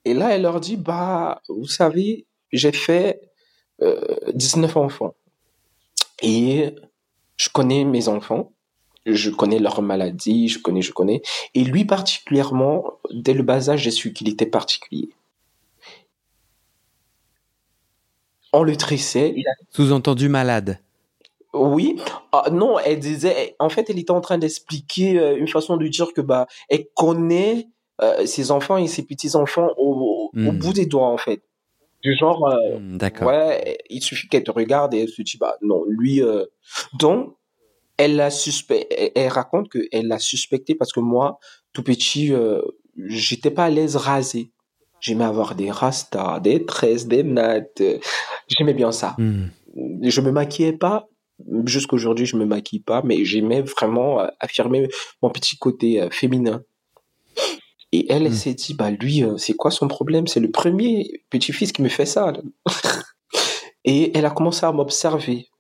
Et 0.04 0.14
là, 0.14 0.36
elle 0.36 0.42
leur 0.42 0.60
dit 0.60 0.76
bah, 0.76 1.42
vous 1.48 1.66
savez, 1.66 2.26
j'ai 2.52 2.72
fait 2.72 3.20
19 4.32 4.76
euh, 4.76 4.80
enfants. 4.80 5.14
Et 6.22 6.76
je 7.36 7.48
connais 7.48 7.84
mes 7.84 8.06
enfants 8.06 8.52
je 9.14 9.30
connais 9.30 9.58
leur 9.58 9.82
maladie, 9.82 10.48
je 10.48 10.58
connais, 10.58 10.82
je 10.82 10.92
connais. 10.92 11.22
Et 11.54 11.64
lui 11.64 11.84
particulièrement, 11.84 12.98
dès 13.10 13.34
le 13.34 13.42
bas 13.42 13.70
âge, 13.70 13.82
j'ai 13.82 13.90
su 13.90 14.12
qu'il 14.12 14.28
était 14.28 14.46
particulier. 14.46 15.10
On 18.52 18.62
le 18.62 18.76
tressait. 18.76 19.34
Sous-entendu 19.70 20.28
malade. 20.28 20.80
Oui, 21.52 21.96
ah, 22.32 22.48
non, 22.52 22.78
elle 22.78 23.00
disait, 23.00 23.56
en 23.58 23.68
fait, 23.68 23.90
elle 23.90 23.98
était 23.98 24.12
en 24.12 24.20
train 24.20 24.38
d'expliquer 24.38 25.18
euh, 25.18 25.36
une 25.36 25.48
façon 25.48 25.76
de 25.76 25.88
dire 25.88 26.12
que 26.14 26.20
bah, 26.20 26.46
elle 26.68 26.86
connaît 26.94 27.68
euh, 28.00 28.24
ses 28.24 28.52
enfants 28.52 28.76
et 28.76 28.86
ses 28.86 29.02
petits 29.02 29.34
enfants 29.34 29.68
au, 29.76 30.30
hmm. 30.32 30.50
bout 30.58 30.72
des 30.72 30.86
doigts, 30.86 31.08
en 31.08 31.16
fait. 31.16 31.42
Du 32.02 32.14
genre, 32.16 32.46
euh, 32.46 32.78
hmm, 32.78 32.98
d'accord. 32.98 33.28
Ouais, 33.28 33.78
il 33.90 34.00
suffit 34.00 34.28
qu'elle 34.28 34.44
te 34.44 34.50
regarde 34.50 34.94
et 34.94 35.02
elle 35.02 35.08
se 35.08 35.22
dit 35.22 35.36
bah 35.38 35.56
non, 35.60 35.84
lui. 35.86 36.22
Donc, 36.94 37.34
elle 38.00 38.18
a 38.20 38.30
suspect, 38.30 38.88
elle 39.14 39.28
raconte 39.28 39.68
qu'elle 39.68 40.08
l'a 40.08 40.18
suspecté 40.18 40.74
parce 40.74 40.90
que 40.90 41.00
moi, 41.00 41.38
tout 41.74 41.82
petit, 41.82 42.32
euh, 42.32 42.62
j'étais 42.96 43.50
pas 43.50 43.66
à 43.66 43.70
l'aise 43.70 43.96
rasé. 43.96 44.52
J'aimais 45.00 45.24
avoir 45.24 45.54
des 45.54 45.70
rastas, 45.70 46.40
des 46.40 46.64
tresses, 46.64 47.06
des 47.06 47.22
nattes. 47.22 47.82
J'aimais 48.48 48.72
bien 48.72 48.90
ça. 48.90 49.16
Hmm. 49.18 49.48
Je 50.02 50.20
me 50.22 50.30
maquillais 50.30 50.72
pas. 50.72 51.08
Jusqu'aujourd'hui, 51.66 52.24
je 52.24 52.36
me 52.36 52.46
maquille 52.46 52.80
pas, 52.80 53.02
mais 53.04 53.22
j'aimais 53.26 53.60
vraiment 53.60 54.20
euh, 54.20 54.28
affirmer 54.40 54.88
mon 55.22 55.28
petit 55.28 55.58
côté 55.58 56.00
euh, 56.00 56.08
féminin. 56.10 56.62
Et 57.92 58.10
elle, 58.10 58.24
elle 58.24 58.32
hmm. 58.32 58.34
s'est 58.34 58.54
dit, 58.54 58.72
bah 58.72 58.90
lui, 58.90 59.24
c'est 59.36 59.54
quoi 59.54 59.70
son 59.70 59.88
problème? 59.88 60.26
C'est 60.26 60.40
le 60.40 60.50
premier 60.50 61.22
petit-fils 61.28 61.72
qui 61.72 61.82
me 61.82 61.90
fait 61.90 62.06
ça. 62.06 62.32
et 63.84 64.16
elle 64.16 64.24
a 64.24 64.30
commencé 64.30 64.64
à 64.64 64.72
m'observer 64.72 65.50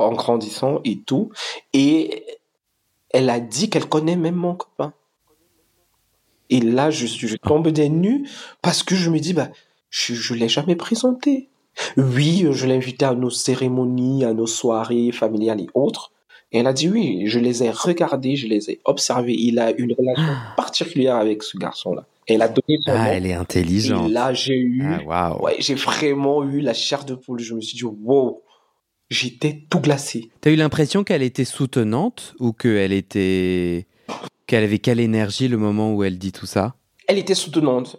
en 0.00 0.12
grandissant 0.12 0.80
et 0.84 0.98
tout. 0.98 1.30
Et 1.72 2.24
elle 3.10 3.30
a 3.30 3.40
dit 3.40 3.70
qu'elle 3.70 3.86
connaît 3.88 4.16
même 4.16 4.34
mon 4.36 4.54
copain. 4.54 4.92
Et 6.48 6.60
là, 6.60 6.90
je, 6.90 7.06
je 7.06 7.36
tombe 7.36 7.68
des 7.68 7.88
nues 7.88 8.28
parce 8.62 8.82
que 8.82 8.94
je 8.96 9.10
me 9.10 9.18
dis, 9.20 9.32
bah, 9.34 9.50
je 9.90 10.32
ne 10.34 10.38
l'ai 10.38 10.48
jamais 10.48 10.76
présenté. 10.76 11.48
Oui, 11.96 12.46
je 12.50 12.66
l'ai 12.66 12.74
invité 12.74 13.04
à 13.04 13.14
nos 13.14 13.30
cérémonies, 13.30 14.24
à 14.24 14.32
nos 14.34 14.46
soirées 14.46 15.12
familiales 15.12 15.60
et 15.60 15.68
autres, 15.74 16.10
Et 16.52 16.58
elle 16.58 16.66
a 16.66 16.72
dit 16.72 16.88
oui, 16.88 17.22
je 17.26 17.38
les 17.38 17.62
ai 17.62 17.70
regardés, 17.70 18.34
je 18.34 18.48
les 18.48 18.70
ai 18.72 18.80
observés. 18.84 19.36
Il 19.38 19.60
a 19.60 19.70
une 19.70 19.92
relation 19.96 20.24
Ah. 20.36 20.54
particulière 20.56 21.14
avec 21.14 21.44
ce 21.44 21.56
garçon-là. 21.56 22.04
Elle 22.26 22.42
a 22.42 22.48
donné 22.48 22.80
son 22.84 22.90
Ah, 22.90 22.98
nom. 23.04 23.04
elle 23.12 23.26
est 23.26 23.32
intelligente. 23.34 24.08
Et 24.10 24.12
là, 24.12 24.32
j'ai 24.34 24.56
eu, 24.58 24.82
Ah, 24.84 25.04
waouh. 25.04 25.42
ouais, 25.44 25.54
j'ai 25.60 25.76
vraiment 25.76 26.42
eu 26.42 26.60
la 26.60 26.74
chair 26.74 27.04
de 27.04 27.14
poule. 27.14 27.38
Je 27.38 27.54
me 27.54 27.60
suis 27.60 27.76
dit, 27.76 27.84
wow, 27.84 28.42
j'étais 29.10 29.64
tout 29.68 29.80
glacé. 29.80 30.30
T'as 30.40 30.50
eu 30.50 30.56
l'impression 30.56 31.04
qu'elle 31.04 31.22
était 31.22 31.44
soutenante 31.44 32.34
ou 32.38 32.52
qu'elle 32.52 32.92
était. 32.92 33.86
qu'elle 34.46 34.64
avait 34.64 34.78
quelle 34.78 35.00
énergie 35.00 35.48
le 35.48 35.56
moment 35.58 35.92
où 35.94 36.02
elle 36.04 36.18
dit 36.18 36.32
tout 36.32 36.46
ça? 36.46 36.74
Elle 37.06 37.18
était 37.18 37.34
soutenante 37.34 37.96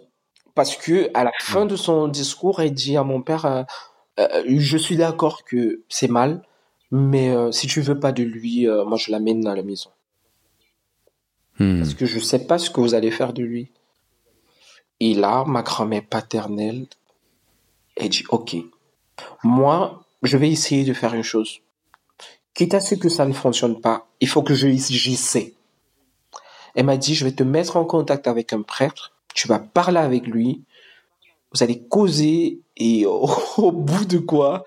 parce 0.54 0.76
que 0.76 1.10
à 1.14 1.24
la 1.24 1.32
fin 1.40 1.66
de 1.66 1.76
son 1.76 2.08
discours, 2.08 2.60
elle 2.60 2.72
dit 2.72 2.96
à 2.96 3.04
mon 3.04 3.22
père, 3.22 3.46
euh, 3.46 3.62
euh, 4.18 4.42
je 4.46 4.76
suis 4.76 4.96
d'accord 4.96 5.44
que 5.44 5.82
c'est 5.88 6.08
mal, 6.10 6.42
mais 6.90 7.30
euh, 7.30 7.52
si 7.52 7.66
tu 7.66 7.80
veux 7.80 7.98
pas 7.98 8.12
de 8.12 8.22
lui, 8.22 8.68
euh, 8.68 8.84
moi 8.84 8.98
je 8.98 9.10
l'amène 9.10 9.46
à 9.46 9.54
la 9.54 9.62
maison 9.62 9.90
Hmm. 11.58 11.78
parce 11.78 11.92
que 11.94 12.06
je 12.06 12.18
sais 12.18 12.46
pas 12.46 12.58
ce 12.58 12.70
que 12.70 12.80
vous 12.80 12.94
allez 12.94 13.10
faire 13.10 13.32
de 13.34 13.42
lui. 13.42 13.70
Et 15.00 15.14
là, 15.14 15.44
ma 15.46 15.62
grand-mère 15.62 16.04
paternelle, 16.08 16.86
elle 17.96 18.08
dit, 18.08 18.24
ok, 18.30 18.56
moi, 19.44 20.01
je 20.22 20.36
vais 20.36 20.50
essayer 20.50 20.84
de 20.84 20.92
faire 20.92 21.14
une 21.14 21.22
chose. 21.22 21.60
Quitte 22.54 22.74
à 22.74 22.80
ce 22.80 22.94
que 22.94 23.08
ça 23.08 23.24
ne 23.24 23.32
fonctionne 23.32 23.80
pas, 23.80 24.06
il 24.20 24.28
faut 24.28 24.42
que 24.42 24.54
je 24.54 24.68
j'essaie. 24.68 25.54
Elle 26.74 26.86
m'a 26.86 26.96
dit, 26.96 27.14
je 27.14 27.24
vais 27.24 27.32
te 27.32 27.42
mettre 27.42 27.76
en 27.76 27.84
contact 27.84 28.26
avec 28.26 28.52
un 28.52 28.62
prêtre, 28.62 29.12
tu 29.34 29.48
vas 29.48 29.58
parler 29.58 29.98
avec 29.98 30.26
lui, 30.26 30.64
vous 31.52 31.62
allez 31.62 31.82
causer 31.82 32.60
et 32.76 33.06
au, 33.06 33.28
au 33.58 33.72
bout 33.72 34.04
de 34.04 34.18
quoi, 34.18 34.64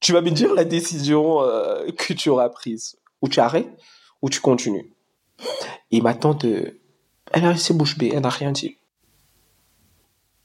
tu 0.00 0.12
vas 0.12 0.20
me 0.20 0.30
dire 0.30 0.52
la 0.54 0.64
décision 0.64 1.42
euh, 1.42 1.90
que 1.96 2.12
tu 2.12 2.28
auras 2.28 2.48
prise. 2.50 2.96
Ou 3.22 3.28
tu 3.28 3.40
arrêtes, 3.40 3.70
ou 4.20 4.28
tu 4.28 4.40
continues. 4.40 4.92
Et 5.90 6.02
ma 6.02 6.12
tante, 6.12 6.44
euh, 6.44 6.78
elle 7.32 7.46
a 7.46 7.52
resté 7.52 7.72
bouche 7.72 7.96
bée, 7.96 8.10
elle 8.12 8.20
n'a 8.20 8.28
rien 8.28 8.52
dit. 8.52 8.76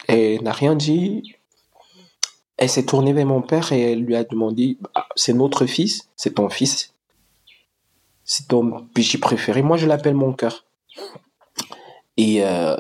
Elle 0.08 0.44
n'a 0.44 0.54
rien 0.54 0.76
dit. 0.76 1.36
Elle 2.62 2.70
s'est 2.70 2.86
tournée 2.86 3.14
vers 3.14 3.26
mon 3.26 3.42
père 3.42 3.72
et 3.72 3.94
elle 3.94 4.04
lui 4.04 4.18
a 4.18 4.26
demandé, 4.26 4.78
Bah, 4.82 5.08
c'est 5.16 5.32
notre 5.32 5.66
fils, 5.66 6.10
c'est 6.18 6.36
ton 6.36 6.50
fils, 6.50 6.94
c'est 8.26 8.50
ton 8.50 8.86
péché 8.94 9.18
préféré? 9.18 9.62
Moi, 9.62 9.78
je 9.78 9.88
l'appelle 9.88 10.14
mon 10.14 10.34
cœur. 10.34 10.66
Et 12.18 12.44
euh, 12.44 12.76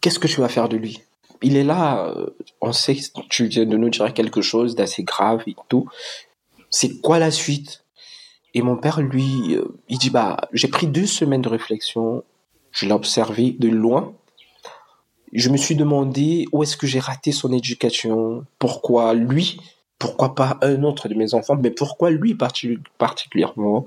qu'est-ce 0.00 0.20
que 0.20 0.28
tu 0.28 0.40
vas 0.40 0.48
faire 0.48 0.68
de 0.68 0.76
lui? 0.76 1.02
Il 1.42 1.56
est 1.56 1.64
là, 1.64 2.06
euh, 2.06 2.30
on 2.60 2.72
sait 2.72 2.94
que 2.94 3.20
tu 3.28 3.46
viens 3.46 3.66
de 3.66 3.76
nous 3.76 3.90
dire 3.90 4.14
quelque 4.14 4.40
chose 4.40 4.76
d'assez 4.76 5.02
grave 5.02 5.42
et 5.48 5.56
tout. 5.68 5.88
C'est 6.70 7.00
quoi 7.00 7.18
la 7.18 7.32
suite? 7.32 7.84
Et 8.54 8.62
mon 8.62 8.76
père, 8.76 9.00
lui, 9.00 9.56
euh, 9.56 9.64
il 9.88 9.98
dit, 9.98 10.10
bah, 10.10 10.36
j'ai 10.52 10.68
pris 10.68 10.86
deux 10.86 11.06
semaines 11.06 11.42
de 11.42 11.48
réflexion, 11.48 12.22
je 12.70 12.86
l'ai 12.86 12.92
observé 12.92 13.50
de 13.50 13.68
loin. 13.68 14.14
Je 15.32 15.50
me 15.50 15.56
suis 15.56 15.74
demandé 15.74 16.46
où 16.52 16.62
est-ce 16.62 16.76
que 16.76 16.86
j'ai 16.86 17.00
raté 17.00 17.32
son 17.32 17.52
éducation, 17.52 18.44
pourquoi 18.58 19.14
lui, 19.14 19.60
pourquoi 19.98 20.34
pas 20.34 20.58
un 20.62 20.82
autre 20.84 21.08
de 21.08 21.14
mes 21.14 21.34
enfants, 21.34 21.56
mais 21.56 21.70
pourquoi 21.70 22.10
lui 22.10 22.34
parti- 22.34 22.78
particulièrement? 22.98 23.86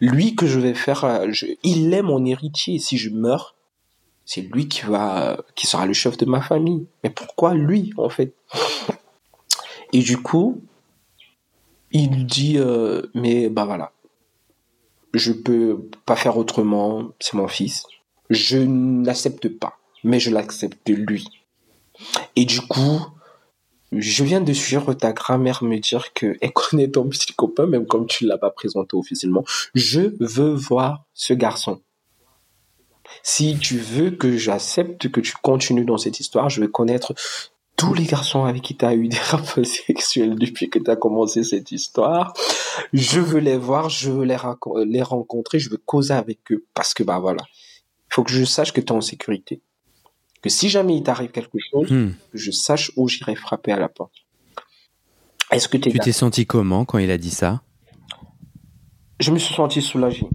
Lui 0.00 0.34
que 0.34 0.46
je 0.46 0.60
vais 0.60 0.74
faire, 0.74 1.04
euh, 1.04 1.26
il 1.62 1.92
est 1.92 2.02
mon 2.02 2.24
héritier. 2.24 2.78
Si 2.78 2.96
je 2.96 3.10
meurs, 3.10 3.56
c'est 4.24 4.42
lui 4.42 4.68
qui 4.68 4.82
va, 4.82 5.42
qui 5.56 5.66
sera 5.66 5.86
le 5.86 5.94
chef 5.94 6.16
de 6.16 6.26
ma 6.26 6.40
famille. 6.40 6.86
Mais 7.02 7.10
pourquoi 7.10 7.54
lui, 7.54 7.92
en 7.96 8.08
fait? 8.08 8.34
Et 9.92 10.00
du 10.00 10.18
coup, 10.18 10.60
il 11.92 12.26
dit, 12.26 12.58
euh, 12.58 13.02
mais 13.14 13.48
bah 13.48 13.64
voilà, 13.64 13.92
je 15.14 15.32
peux 15.32 15.88
pas 16.04 16.16
faire 16.16 16.36
autrement, 16.36 17.08
c'est 17.20 17.34
mon 17.34 17.48
fils. 17.48 17.84
Je 18.28 18.58
n'accepte 18.58 19.48
pas, 19.48 19.77
mais 20.04 20.20
je 20.20 20.30
l'accepte 20.30 20.88
lui. 20.88 21.26
Et 22.36 22.44
du 22.44 22.60
coup, 22.60 23.00
je 23.92 24.24
viens 24.24 24.40
de 24.40 24.52
suivre 24.52 24.92
ta 24.94 25.12
grand-mère 25.12 25.64
me 25.64 25.78
dire 25.78 26.12
que 26.12 26.36
elle 26.40 26.52
connaît 26.52 26.88
ton 26.88 27.08
petit 27.08 27.32
copain, 27.32 27.66
même 27.66 27.86
comme 27.86 28.06
tu 28.06 28.26
l'as 28.26 28.38
pas 28.38 28.50
présenté 28.50 28.96
officiellement. 28.96 29.44
Je 29.74 30.12
veux 30.20 30.52
voir 30.52 31.04
ce 31.14 31.32
garçon. 31.32 31.80
Si 33.22 33.58
tu 33.58 33.78
veux 33.78 34.10
que 34.10 34.36
j'accepte 34.36 35.08
que 35.08 35.20
tu 35.20 35.34
continues 35.42 35.86
dans 35.86 35.96
cette 35.96 36.20
histoire, 36.20 36.50
je 36.50 36.60
veux 36.60 36.68
connaître 36.68 37.14
tous 37.76 37.94
les 37.94 38.04
garçons 38.04 38.44
avec 38.44 38.62
qui 38.62 38.76
tu 38.76 38.84
as 38.84 38.94
eu 38.94 39.08
des 39.08 39.16
rapports 39.30 39.64
sexuels 39.64 40.34
depuis 40.34 40.68
que 40.68 40.78
tu 40.78 40.90
as 40.90 40.96
commencé 40.96 41.42
cette 41.42 41.72
histoire. 41.72 42.34
Je 42.92 43.20
veux 43.20 43.40
les 43.40 43.56
voir, 43.56 43.88
je 43.88 44.10
veux 44.10 44.24
les 44.24 45.02
rencontrer, 45.02 45.58
je 45.58 45.70
veux 45.70 45.78
causer 45.78 46.12
avec 46.12 46.52
eux 46.52 46.66
parce 46.74 46.92
que 46.92 47.02
bah 47.02 47.18
voilà, 47.18 47.42
il 48.10 48.14
faut 48.14 48.24
que 48.24 48.32
je 48.32 48.44
sache 48.44 48.72
que 48.72 48.80
tu 48.80 48.88
es 48.88 48.92
en 48.92 49.00
sécurité. 49.00 49.62
Que 50.42 50.48
si 50.50 50.68
jamais 50.68 50.96
il 50.96 51.02
t'arrive 51.02 51.30
quelque 51.30 51.58
chose, 51.70 51.90
Hmm. 51.90 52.10
que 52.32 52.38
je 52.38 52.50
sache 52.50 52.92
où 52.96 53.08
j'irai 53.08 53.34
frapper 53.34 53.72
à 53.72 53.78
la 53.78 53.88
porte. 53.88 54.12
Est-ce 55.50 55.68
que 55.68 55.76
t'es 55.78 55.90
Tu 55.90 55.98
t'es 55.98 56.12
senti 56.12 56.46
comment 56.46 56.84
quand 56.84 56.98
il 56.98 57.10
a 57.10 57.18
dit 57.18 57.30
ça? 57.30 57.62
Je 59.20 59.30
me 59.32 59.38
suis 59.38 59.54
senti 59.54 59.82
soulagé. 59.82 60.26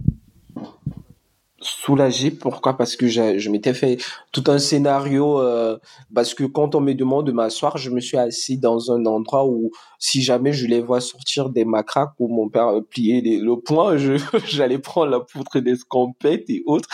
Soulagé, 1.60 2.30
pourquoi? 2.30 2.76
Parce 2.76 2.94
que 2.96 3.06
je 3.08 3.48
m'étais 3.48 3.72
fait 3.72 3.96
tout 4.32 4.44
un 4.48 4.58
scénario. 4.58 5.40
euh, 5.40 5.78
parce 6.14 6.34
que 6.34 6.44
quand 6.44 6.74
on 6.74 6.80
me 6.82 6.92
demande 6.92 7.26
de 7.26 7.32
m'asseoir, 7.32 7.78
je 7.78 7.88
me 7.88 8.00
suis 8.00 8.18
assis 8.18 8.58
dans 8.58 8.90
un 8.92 9.06
endroit 9.06 9.46
où, 9.46 9.70
si 9.98 10.20
jamais 10.22 10.52
je 10.52 10.66
les 10.66 10.82
vois 10.82 11.00
sortir 11.00 11.48
des 11.48 11.64
macraques 11.64 12.12
ou 12.18 12.28
mon 12.28 12.50
père 12.50 12.66
euh, 12.68 12.80
plier 12.82 13.22
les- 13.22 13.38
le 13.38 13.56
poing, 13.58 13.96
j'allais 14.46 14.78
prendre 14.78 15.10
la 15.12 15.20
poutre 15.20 15.60
d'escampette 15.60 16.50
et 16.50 16.62
autres. 16.66 16.88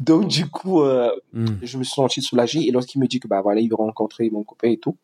Donc 0.00 0.26
du 0.28 0.48
coup, 0.48 0.82
euh, 0.82 1.10
Hmm. 1.32 1.56
je 1.62 1.76
me 1.78 1.84
suis 1.84 1.94
senti 1.94 2.22
soulagé. 2.22 2.60
Et 2.66 2.70
lorsqu'il 2.70 3.00
me 3.00 3.06
dit 3.06 3.18
que 3.20 3.26
bah 3.28 3.40
voilà, 3.42 3.60
il 3.60 3.68
va 3.68 3.76
rencontrer 3.76 4.30
mon 4.30 4.44
copain 4.44 4.68
et 4.70 4.78
tout, 4.78 4.96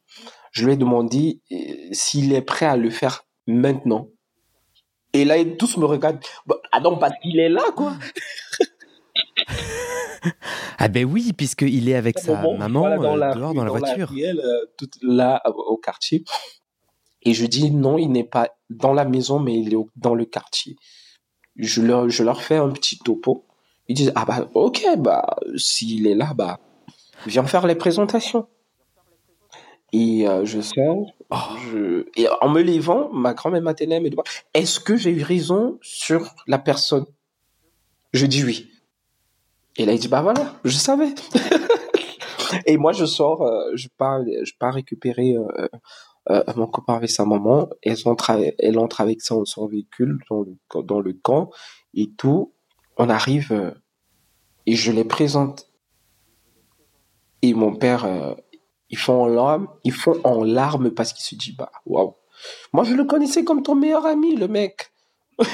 je 0.53 0.65
lui 0.67 0.73
ai 0.73 0.77
demandé 0.77 1.41
euh, 1.53 1.57
s'il 1.93 2.33
est 2.33 2.43
prêt 2.43 2.67
à 2.67 2.77
le 2.77 2.91
faire 2.91 3.25
maintenant. 3.47 4.09
Et 5.13 5.25
là, 5.25 5.37
ils 5.39 5.57
tous 5.57 5.77
me 5.77 5.85
regardent. 5.85 6.21
Bah, 6.47 6.57
ah 6.73 6.81
non, 6.81 6.97
parce 6.99 7.15
qu'il 7.23 7.39
est 7.41 7.49
là, 7.49 7.65
quoi. 7.77 7.95
Ah 10.79 10.89
ben 10.89 11.05
oui, 11.05 11.33
puisqu'il 11.33 11.89
est 11.89 11.95
avec 11.95 12.19
sa 12.19 12.41
maman 12.43 12.81
voilà, 12.81 12.97
dans 12.99 13.15
euh, 13.15 13.19
la 13.19 13.35
dehors 13.35 13.55
dans 13.55 13.65
la 13.65 13.71
voiture. 13.71 14.09
ruelle, 14.09 14.41
euh, 14.41 14.65
tout 14.79 14.89
là 15.03 15.41
euh, 15.47 15.51
au 15.51 15.77
quartier. 15.77 16.25
Et 17.23 17.33
je 17.35 17.47
dis 17.47 17.71
non, 17.71 17.97
il 17.99 18.09
n'est 18.11 18.25
pas 18.25 18.51
dans 18.71 18.93
la 18.93 19.05
maison, 19.05 19.39
mais 19.39 19.55
il 19.59 19.73
est 19.73 19.77
au- 19.77 19.89
dans 19.97 20.15
le 20.15 20.25
quartier. 20.25 20.77
Je 21.57 21.81
leur, 21.83 22.09
je 22.09 22.23
leur 22.23 22.43
fais 22.43 22.57
un 22.57 22.71
petit 22.71 22.99
topo. 22.99 23.45
Ils 23.88 23.95
disent 23.95 24.12
ah 24.14 24.25
bah 24.25 24.49
ok 24.55 24.85
bah 24.99 25.37
s'il 25.57 26.07
est 26.07 26.14
là 26.14 26.33
bah 26.35 26.59
viens 27.26 27.45
faire 27.45 27.67
les 27.67 27.75
présentations. 27.75 28.47
Et 29.93 30.26
euh, 30.26 30.45
je 30.45 30.61
sors, 30.61 31.14
et 32.17 32.26
en 32.41 32.49
me 32.49 32.62
levant, 32.62 33.11
ma 33.12 33.33
grand-mère 33.33 33.62
maternelle 33.62 34.03
me 34.03 34.11
demande 34.11 34.26
est-ce 34.53 34.81
que 34.81 34.97
j'ai 34.97 35.11
eu 35.11 35.23
raison 35.23 35.79
sur 35.83 36.35
la 36.47 36.59
personne? 36.59 37.07
Je 38.12 38.26
dis 38.26 38.45
oui. 38.45 38.71
Et 39.76 39.85
là, 39.85 39.93
il 39.93 39.99
dit, 39.99 40.09
bah 40.09 40.23
voilà, 40.23 40.55
je 40.64 40.76
savais. 40.76 41.14
et 42.67 42.76
moi, 42.76 42.93
je 42.93 43.05
sors, 43.05 43.43
euh, 43.43 43.71
je 43.75 43.88
pars, 43.97 44.21
je 44.25 44.53
pars 44.59 44.75
récupérer 44.75 45.37
euh, 46.31 46.43
mon 46.57 46.67
copain 46.67 46.95
avec 46.95 47.11
sa 47.11 47.25
maman. 47.25 47.69
Elle 47.83 47.99
entre 48.79 49.00
avec 49.00 49.21
son, 49.23 49.45
son 49.45 49.67
véhicule 49.67 50.19
dans 50.31 50.45
dans 50.83 51.00
le 51.00 51.12
camp 51.12 51.50
et 51.95 52.11
tout. 52.17 52.54
On 52.97 53.09
arrive 53.09 53.53
euh, 53.53 53.71
et 54.67 54.77
je 54.77 54.93
les 54.93 55.05
présente. 55.05 55.67
Et 57.43 57.53
mon 57.55 57.75
père, 57.75 58.05
euh, 58.05 58.35
ils 58.91 58.99
font 58.99 59.23
en 59.23 59.27
larmes, 59.27 59.69
ils 59.85 59.93
font 59.93 60.21
en 60.25 60.45
larmes 60.45 60.91
parce 60.91 61.13
qu'il 61.13 61.25
se 61.25 61.35
dit, 61.35 61.55
bah, 61.57 61.71
waouh. 61.87 62.15
Moi, 62.73 62.85
je 62.85 62.95
le 62.95 63.05
connaissais 63.05 63.45
comme 63.45 63.63
ton 63.63 63.75
meilleur 63.75 64.07
ami, 64.07 64.37
le 64.37 64.49
mec. 64.49 64.93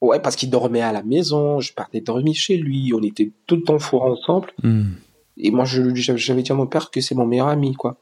Ouais, 0.00 0.20
parce 0.20 0.36
qu'il 0.36 0.50
dormait 0.50 0.80
à 0.80 0.92
la 0.92 1.02
maison, 1.02 1.60
je 1.60 1.72
partais 1.72 2.00
dormir 2.00 2.34
chez 2.34 2.56
lui, 2.56 2.92
on 2.94 3.02
était 3.02 3.32
tout 3.46 3.56
le 3.56 3.62
temps 3.62 3.80
fort 3.80 4.04
ensemble. 4.04 4.52
Hmm. 4.62 4.92
Et 5.36 5.50
moi, 5.50 5.64
je, 5.64 5.92
j'avais 5.94 6.42
dit 6.42 6.52
à 6.52 6.54
mon 6.54 6.66
père 6.66 6.90
que 6.90 7.00
c'est 7.00 7.14
mon 7.14 7.26
meilleur 7.26 7.48
ami, 7.48 7.74
quoi. 7.74 7.96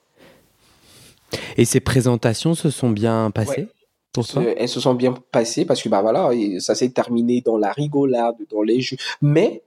Et 1.56 1.64
ces 1.64 1.80
présentations 1.80 2.54
se 2.54 2.70
sont 2.70 2.90
bien 2.90 3.30
passées? 3.30 3.62
Ouais. 3.62 3.68
Pour 4.16 4.26
toi 4.26 4.42
elles 4.56 4.68
se 4.68 4.80
sont 4.80 4.94
bien 4.94 5.12
passées 5.30 5.64
parce 5.64 5.82
que, 5.82 5.88
bah 5.88 6.02
voilà, 6.02 6.30
ça 6.58 6.74
s'est 6.74 6.90
terminé 6.90 7.40
dans 7.42 7.56
la 7.58 7.72
rigolade, 7.72 8.36
dans 8.50 8.62
les 8.62 8.80
jeux. 8.80 8.96
Mais, 9.20 9.62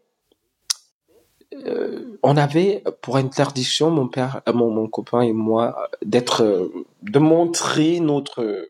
euh, 1.54 2.18
on 2.24 2.38
avait 2.38 2.84
pour 3.02 3.18
interdiction, 3.18 3.90
mon 3.92 4.08
père, 4.08 4.42
euh, 4.48 4.54
mon, 4.54 4.70
mon 4.72 4.88
copain 4.88 5.22
et 5.22 5.34
moi, 5.34 5.90
d'être, 6.06 6.44
euh, 6.44 6.86
de 7.04 7.20
montrer 7.20 8.00
notre, 8.00 8.70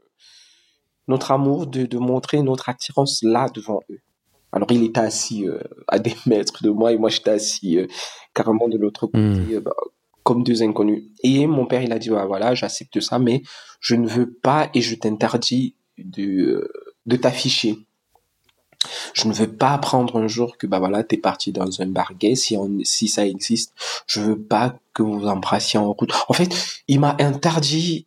notre 1.08 1.32
amour, 1.32 1.68
de, 1.68 1.86
de 1.86 1.98
montrer 1.98 2.42
notre 2.42 2.70
attirance 2.70 3.22
là 3.24 3.48
devant 3.54 3.82
eux. 3.90 4.00
Alors, 4.52 4.72
il 4.72 4.84
était 4.84 5.00
assis 5.00 5.48
euh, 5.48 5.60
à 5.88 6.00
des 6.00 6.16
mètres 6.26 6.64
de 6.64 6.70
moi 6.70 6.92
et 6.92 6.98
moi, 6.98 7.10
j'étais 7.10 7.32
assis 7.32 7.78
euh, 7.78 7.88
carrément 8.34 8.68
de 8.68 8.78
l'autre 8.78 9.08
côté, 9.08 9.20
Hmm. 9.20 9.60
bah, 9.60 9.74
comme 10.24 10.44
deux 10.44 10.62
inconnus. 10.64 11.04
Et 11.24 11.48
mon 11.48 11.66
père, 11.66 11.82
il 11.82 11.92
a 11.92 12.00
dit, 12.00 12.10
bah, 12.10 12.26
voilà, 12.26 12.54
j'accepte 12.56 13.00
ça, 13.00 13.20
mais 13.20 13.42
je 13.80 13.96
ne 13.96 14.08
veux 14.08 14.30
pas 14.30 14.70
et 14.74 14.82
je 14.82 14.96
t'interdis 14.96 15.76
de, 15.98 16.72
de 17.06 17.16
t'afficher. 17.16 17.78
Je 19.14 19.28
ne 19.28 19.34
veux 19.34 19.52
pas 19.52 19.72
apprendre 19.72 20.18
un 20.18 20.28
jour 20.28 20.58
que 20.58 20.66
bah 20.66 20.80
voilà, 20.80 21.04
t'es 21.04 21.18
parti 21.18 21.52
dans 21.52 21.82
un 21.82 21.88
bar 21.88 22.14
gay 22.18 22.36
si 22.36 22.56
on, 22.56 22.80
si 22.84 23.10
ça 23.10 23.26
existe. 23.26 23.74
Je 24.08 24.22
veux 24.22 24.40
pas 24.40 24.80
que 24.94 25.04
vous 25.04 25.28
embrassiez 25.28 25.80
en 25.80 25.92
route. 25.92 26.12
En 26.30 26.34
fait, 26.34 26.82
il 26.88 27.00
m'a 27.00 27.18
interdit 27.20 28.06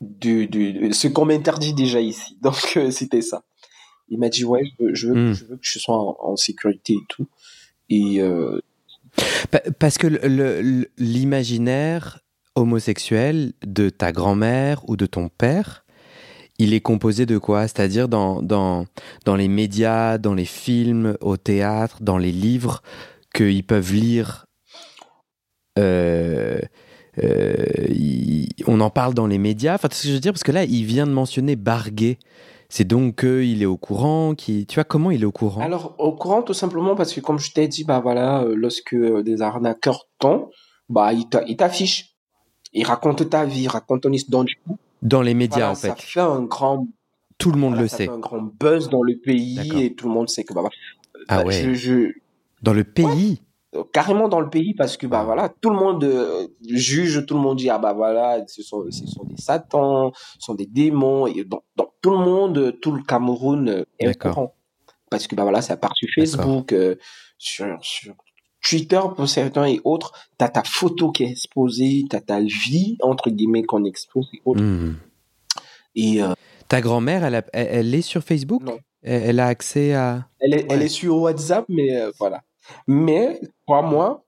de, 0.00 0.44
de, 0.44 0.92
ce 0.92 1.08
qu'on 1.08 1.24
m'interdit 1.24 1.72
déjà 1.72 2.00
ici. 2.00 2.36
Donc 2.42 2.74
euh, 2.76 2.90
c'était 2.90 3.22
ça. 3.22 3.42
Il 4.08 4.18
m'a 4.18 4.28
dit 4.28 4.44
ouais, 4.44 4.64
je 4.92 5.08
veux, 5.08 5.14
hmm. 5.14 5.32
je 5.32 5.44
veux, 5.44 5.56
que 5.56 5.62
je 5.62 5.78
sois 5.78 6.16
en, 6.24 6.36
sécurité 6.36 6.94
et 6.94 7.04
tout. 7.08 7.26
Et 7.88 8.20
euh... 8.20 8.60
parce 9.78 9.98
que 9.98 10.06
l'imaginaire 10.98 12.20
homosexuel 12.60 13.52
de 13.64 13.90
ta 13.90 14.12
grand-mère 14.12 14.88
ou 14.88 14.96
de 14.96 15.06
ton 15.06 15.28
père, 15.28 15.84
il 16.58 16.74
est 16.74 16.80
composé 16.80 17.26
de 17.26 17.38
quoi? 17.38 17.62
C'est-à-dire 17.66 18.08
dans, 18.08 18.42
dans, 18.42 18.84
dans 19.24 19.34
les 19.34 19.48
médias, 19.48 20.18
dans 20.18 20.34
les 20.34 20.44
films, 20.44 21.16
au 21.20 21.36
théâtre, 21.36 21.98
dans 22.02 22.18
les 22.18 22.32
livres 22.32 22.82
qu'ils 23.34 23.64
peuvent 23.64 23.92
lire. 23.92 24.46
Euh, 25.78 26.60
euh, 27.22 27.66
on 28.66 28.80
en 28.80 28.90
parle 28.90 29.14
dans 29.14 29.26
les 29.26 29.38
médias. 29.38 29.74
Enfin, 29.74 29.88
ce 29.90 30.02
que 30.02 30.08
je 30.08 30.14
veux 30.14 30.20
dire, 30.20 30.32
parce 30.32 30.42
que 30.42 30.52
là, 30.52 30.64
il 30.64 30.84
vient 30.84 31.06
de 31.06 31.12
mentionner 31.12 31.56
Barguet. 31.56 32.18
C'est 32.68 32.86
donc 32.86 33.20
qu'il 33.20 33.62
est 33.62 33.66
au 33.66 33.76
courant, 33.76 34.34
tu 34.36 34.64
vois, 34.74 34.84
comment 34.84 35.10
il 35.10 35.22
est 35.22 35.26
au 35.26 35.32
courant? 35.32 35.60
Alors, 35.60 35.96
au 35.98 36.12
courant, 36.12 36.42
tout 36.42 36.54
simplement 36.54 36.94
parce 36.94 37.12
que, 37.12 37.20
comme 37.20 37.40
je 37.40 37.52
t'ai 37.52 37.66
dit, 37.66 37.82
bah 37.82 37.98
voilà, 37.98 38.42
euh, 38.42 38.54
lorsque 38.54 38.94
des 38.94 39.42
arnaqueurs 39.42 40.06
tombent, 40.20 40.50
bah, 40.88 41.12
il 41.12 41.56
t'affiche. 41.56 42.09
Il 42.72 42.84
raconte 42.84 43.28
ta 43.28 43.44
vie, 43.44 43.68
raconte 43.68 44.02
ton 44.02 44.12
histoire. 44.12 44.44
Dans 45.02 45.22
les 45.22 45.34
médias, 45.34 45.70
en 45.70 45.74
fait. 45.74 45.88
Ça 45.88 45.96
fait 45.96 46.20
un 46.20 46.42
grand. 46.42 46.86
Tout 47.38 47.52
le 47.52 47.58
monde 47.58 47.76
le 47.76 47.88
ça 47.88 47.96
sait. 47.96 48.06
Fait 48.06 48.12
un 48.12 48.18
grand 48.18 48.42
buzz 48.42 48.90
dans 48.90 49.02
le 49.02 49.16
pays 49.16 49.82
et 49.82 49.94
tout 49.94 50.08
le 50.08 50.14
monde 50.14 50.28
sait 50.28 50.44
que 50.44 50.52
bah, 50.52 50.62
ah 51.28 51.38
bah, 51.38 51.44
ouais. 51.44 51.74
Je, 51.74 52.12
Dans 52.62 52.74
le 52.74 52.84
pays? 52.84 53.40
carrément 53.92 54.28
dans 54.28 54.40
le 54.40 54.50
pays 54.50 54.74
parce 54.74 54.96
que 54.96 55.06
bah 55.06 55.22
voilà 55.22 55.48
tout 55.48 55.70
le 55.70 55.76
monde 55.76 56.02
euh, 56.02 56.48
juge 56.68 57.24
tout 57.26 57.34
le 57.34 57.40
monde 57.40 57.58
dit 57.58 57.70
ah 57.70 57.78
bah 57.78 57.92
voilà 57.92 58.44
ce 58.48 58.62
sont 58.62 58.84
ce 58.90 59.06
sont 59.06 59.24
des 59.24 59.36
satans 59.36 60.12
ce 60.14 60.46
sont 60.46 60.54
des 60.54 60.66
démons 60.66 61.26
et 61.26 61.44
donc, 61.44 61.62
tout 62.02 62.10
le 62.10 62.18
monde 62.18 62.78
tout 62.80 62.92
le 62.92 63.02
Cameroun 63.02 63.68
euh, 63.68 63.84
est 63.98 64.08
au 64.08 64.28
courant 64.28 64.54
parce 65.08 65.26
que 65.26 65.36
bah 65.36 65.44
voilà 65.44 65.62
ça 65.62 65.76
part 65.76 65.94
sur 65.94 66.08
Facebook 66.12 66.72
euh, 66.72 66.96
sur 67.38 67.78
sur 67.82 68.14
Twitter 68.62 69.00
pour 69.16 69.28
certains 69.28 69.66
et 69.66 69.80
autres, 69.84 70.12
t'as 70.38 70.48
ta 70.48 70.62
photo 70.62 71.10
qui 71.10 71.24
est 71.24 71.30
exposée, 71.30 72.04
t'as 72.08 72.20
ta 72.20 72.40
vie 72.40 72.98
entre 73.02 73.30
guillemets 73.30 73.62
qu'on 73.62 73.84
expose 73.84 74.28
et 74.34 74.42
autres. 74.44 74.62
Hmm. 74.62 74.96
Et 75.94 76.22
euh, 76.22 76.34
ta 76.68 76.80
grand-mère, 76.80 77.24
elle, 77.24 77.42
elle, 77.52 77.94
est 77.94 78.02
sur 78.02 78.22
Facebook? 78.22 78.62
Non. 78.62 78.78
Elle, 79.02 79.40
a 79.40 79.46
accès 79.46 79.94
à. 79.94 80.28
Elle 80.40 80.54
est, 80.54 80.66
elle 80.68 80.82
est 80.82 80.88
sur 80.88 81.16
WhatsApp, 81.16 81.64
mais 81.68 81.96
euh, 81.96 82.12
voilà. 82.18 82.42
Mais 82.86 83.40
crois-moi, 83.66 84.24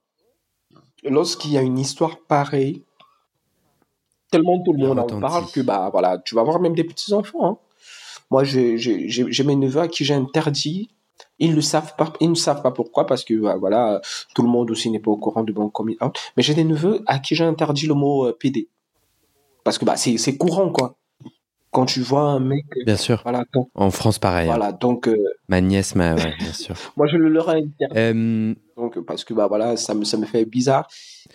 lorsqu'il 1.05 1.53
y 1.53 1.59
a 1.59 1.63
une 1.63 1.79
histoire 1.79 2.19
pareille, 2.27 2.83
tellement 4.31 4.63
tout 4.63 4.73
le 4.73 4.79
monde 4.79 4.99
en 4.99 5.21
parle 5.21 5.45
que 5.53 5.61
bah 5.61 5.91
voilà, 5.93 6.19
tu 6.19 6.35
vas 6.35 6.43
voir 6.43 6.59
même 6.59 6.75
des 6.75 6.85
petits 6.85 7.13
enfants. 7.13 7.47
Hein. 7.47 7.59
Moi, 8.31 8.45
j'ai 8.45 9.45
mes 9.45 9.57
neveux 9.57 9.83
à 9.83 9.89
qui 9.89 10.05
j'ai 10.05 10.15
interdit 10.15 10.89
ils 11.43 11.55
ne 11.55 11.61
savent 11.61 11.95
pas, 11.97 12.13
ils 12.21 12.31
ne 12.31 12.37
savent 12.37 12.63
pas 12.63 12.71
pourquoi, 12.71 13.05
parce 13.05 13.25
que 13.25 13.35
bah, 13.35 13.57
voilà, 13.59 14.01
tout 14.35 14.43
le 14.43 14.49
monde 14.49 14.71
aussi 14.71 14.91
n'est 14.91 15.01
pas 15.01 15.11
au 15.11 15.17
courant 15.17 15.43
de 15.43 15.53
bon 15.53 15.69
coming 15.69 15.97
out. 16.01 16.17
Mais 16.37 16.43
j'ai 16.43 16.55
des 16.55 16.65
neveux 16.65 17.03
à 17.07 17.19
qui 17.19 17.35
j'ai 17.35 17.45
interdit 17.45 17.87
le 17.87 17.95
mot 17.95 18.27
euh, 18.27 18.37
PD, 18.39 18.69
parce 19.65 19.77
que 19.77 19.85
bah 19.85 19.97
c'est 19.97 20.37
courant 20.37 20.71
quoi. 20.71 20.97
Quand 21.73 21.87
tu 21.87 22.01
vois 22.01 22.25
un 22.25 22.39
mec, 22.39 22.67
bien 22.85 22.97
sûr. 22.97 23.21
Voilà, 23.25 23.45
en 23.75 23.91
France 23.91 24.19
pareil. 24.19 24.49
Hein. 24.49 24.57
Voilà, 24.57 24.73
donc 24.73 25.09
euh, 25.09 25.17
ma 25.49 25.61
nièce, 25.61 25.95
ma, 25.95 26.15
ouais, 26.15 26.35
bien 26.39 26.53
sûr. 26.53 26.77
moi 26.97 27.07
je 27.07 27.17
le 27.17 27.29
leur 27.29 27.51
ai 27.51 27.63
interdit. 27.63 27.99
Euh, 27.99 28.55
donc 28.77 29.01
parce 29.01 29.25
que 29.25 29.35
bah 29.35 29.47
voilà, 29.49 29.77
ça 29.77 29.95
me 29.95 30.05
ça 30.05 30.19
me 30.19 30.27
fait 30.27 30.45
bizarre. 30.45 30.87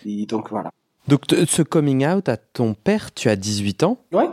Et 0.06 0.26
donc 0.26 0.52
voilà. 0.52 0.72
Donc 1.08 1.24
ce 1.30 1.62
coming 1.64 2.06
out 2.06 2.30
à 2.30 2.38
ton 2.38 2.76
père, 2.76 3.14
tu 3.14 3.30
as 3.30 3.36
18 3.36 3.84
ans. 3.84 3.98
Ouais. 4.14 4.30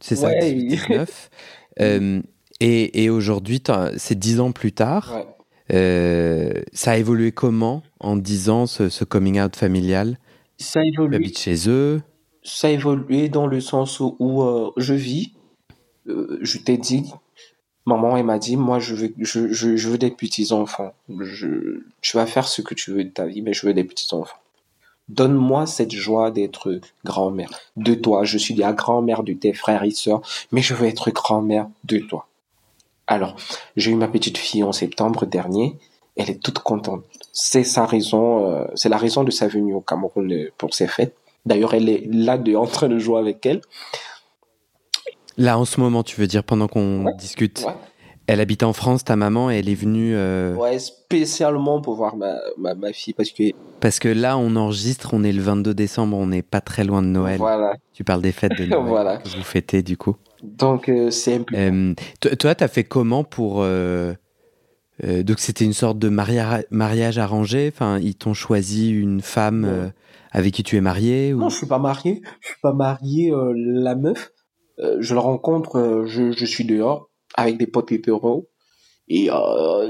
C'est 0.00 0.16
ça, 0.16 0.30
18, 0.40 0.66
19. 0.66 1.30
Et, 2.60 3.10
aujourd'hui, 3.10 3.62
c'est 3.96 4.18
dix 4.18 4.40
ans 4.40 4.52
plus 4.52 4.72
tard. 4.72 5.12
Euh, 5.72 6.62
ça 6.72 6.92
a 6.92 6.96
évolué 6.96 7.32
comment 7.32 7.82
en 8.00 8.16
dix 8.16 8.50
ans, 8.50 8.66
ce, 8.66 9.04
coming 9.04 9.40
out 9.40 9.56
familial? 9.56 10.18
Ça 10.58 10.80
a 10.80 10.84
évolué. 10.84 11.10
Tu 11.10 11.16
habites 11.16 11.38
chez 11.38 11.68
eux? 11.68 12.02
Ça 12.42 12.68
a 12.68 12.70
évolué 12.70 13.28
dans 13.28 13.46
le 13.46 13.60
sens 13.60 14.00
où, 14.00 14.42
euh, 14.42 14.70
je 14.76 14.94
vis. 14.94 15.32
Euh, 16.06 16.38
je 16.42 16.58
t'ai 16.58 16.76
dit, 16.76 17.10
maman, 17.86 18.16
elle 18.16 18.26
m'a 18.26 18.38
dit, 18.38 18.56
moi, 18.56 18.78
je 18.78 18.94
veux, 18.94 19.14
je, 19.18 19.52
je, 19.52 19.88
veux 19.88 19.98
des 19.98 20.10
petits-enfants. 20.10 20.92
tu 21.08 22.16
vas 22.16 22.26
faire 22.26 22.46
ce 22.46 22.60
que 22.60 22.74
tu 22.74 22.92
veux 22.92 23.04
de 23.04 23.10
ta 23.10 23.26
vie, 23.26 23.40
mais 23.40 23.54
je 23.54 23.66
veux 23.66 23.74
des 23.74 23.84
petits-enfants. 23.84 24.36
Donne-moi 25.08 25.66
cette 25.66 25.92
joie 25.92 26.30
d'être 26.30 26.80
grand-mère 27.04 27.50
de 27.76 27.94
toi. 27.94 28.24
Je 28.24 28.38
suis 28.38 28.54
la 28.54 28.72
grand-mère 28.72 29.22
de 29.22 29.32
tes 29.32 29.52
frères 29.52 29.82
et 29.82 29.90
sœurs, 29.90 30.22
mais 30.52 30.62
je 30.62 30.74
veux 30.74 30.86
être 30.86 31.10
grand-mère 31.10 31.68
de 31.84 31.98
toi. 31.98 32.26
Alors, 33.06 33.36
j'ai 33.76 33.90
eu 33.90 33.96
ma 33.96 34.08
petite 34.08 34.38
fille 34.38 34.62
en 34.62 34.72
septembre 34.72 35.26
dernier. 35.26 35.76
Elle 36.16 36.30
est 36.30 36.42
toute 36.42 36.60
contente. 36.60 37.04
C'est 37.32 37.64
sa 37.64 37.86
raison, 37.86 38.46
euh, 38.46 38.64
c'est 38.74 38.88
la 38.88 38.96
raison 38.96 39.24
de 39.24 39.30
sa 39.30 39.48
venue 39.48 39.74
au 39.74 39.80
Cameroun 39.80 40.32
euh, 40.32 40.50
pour 40.56 40.74
ses 40.74 40.86
fêtes. 40.86 41.14
D'ailleurs, 41.44 41.74
elle 41.74 41.88
est 41.88 42.04
là 42.10 42.38
de, 42.38 42.54
en 42.54 42.66
train 42.66 42.88
de 42.88 42.98
jouer 42.98 43.18
avec 43.18 43.44
elle. 43.44 43.60
Là, 45.36 45.58
en 45.58 45.64
ce 45.64 45.80
moment, 45.80 46.02
tu 46.02 46.18
veux 46.18 46.26
dire, 46.26 46.44
pendant 46.44 46.68
qu'on 46.68 47.12
discute 47.18 47.66
Elle 48.26 48.40
habite 48.40 48.62
en 48.62 48.72
France, 48.72 49.04
ta 49.04 49.16
maman, 49.16 49.50
et 49.50 49.56
elle 49.56 49.68
est 49.68 49.74
venue... 49.74 50.14
Euh, 50.14 50.54
ouais, 50.54 50.78
spécialement 50.78 51.80
pour 51.80 51.96
voir 51.96 52.16
ma, 52.16 52.36
ma, 52.56 52.92
fille, 52.92 53.12
parce 53.12 53.30
que... 53.30 53.50
Parce 53.80 53.98
que 53.98 54.08
là, 54.08 54.38
on 54.38 54.56
enregistre, 54.56 55.10
on 55.12 55.24
est 55.24 55.32
le 55.32 55.42
22 55.42 55.74
décembre, 55.74 56.16
on 56.16 56.28
n'est 56.28 56.42
pas 56.42 56.60
très 56.60 56.84
loin 56.84 57.02
de 57.02 57.08
Noël. 57.08 57.36
Voilà. 57.38 57.74
Tu 57.92 58.04
parles 58.04 58.22
des 58.22 58.32
fêtes 58.32 58.56
de 58.56 58.64
Noël 58.70 58.86
voilà. 58.86 59.16
que 59.18 59.28
vous 59.28 59.42
fêtez, 59.42 59.82
du 59.82 59.98
coup. 59.98 60.16
Donc, 60.44 60.88
euh, 60.88 61.10
c'est 61.10 61.40
euh, 61.54 61.94
Toi, 62.20 62.54
tu 62.54 62.64
as 62.64 62.68
fait 62.68 62.84
comment 62.84 63.24
pour. 63.24 63.62
Euh, 63.62 64.14
donc, 65.02 65.40
c'était 65.40 65.64
une 65.64 65.72
sorte 65.72 65.98
de 65.98 66.08
mariage 66.08 67.18
arrangé? 67.18 67.70
Enfin, 67.72 67.98
ils 67.98 68.14
t'ont 68.14 68.34
choisi 68.34 68.90
une 68.90 69.20
femme 69.20 69.92
avec 70.30 70.54
qui 70.54 70.62
tu 70.62 70.76
es 70.76 70.80
marié 70.80 71.34
ou... 71.34 71.40
Non, 71.40 71.48
je 71.48 71.56
suis 71.56 71.66
pas 71.66 71.80
marié. 71.80 72.22
Je 72.40 72.48
suis 72.48 72.60
pas 72.62 72.72
marié. 72.72 73.32
la 73.56 73.96
meuf, 73.96 74.30
je 74.78 75.14
la 75.14 75.20
rencontre, 75.20 76.04
je, 76.06 76.30
je, 76.30 76.44
suis 76.44 76.64
dehors 76.64 77.10
avec 77.34 77.58
des 77.58 77.66
potes 77.66 77.90
hétéros 77.90 78.48
et 79.08 79.30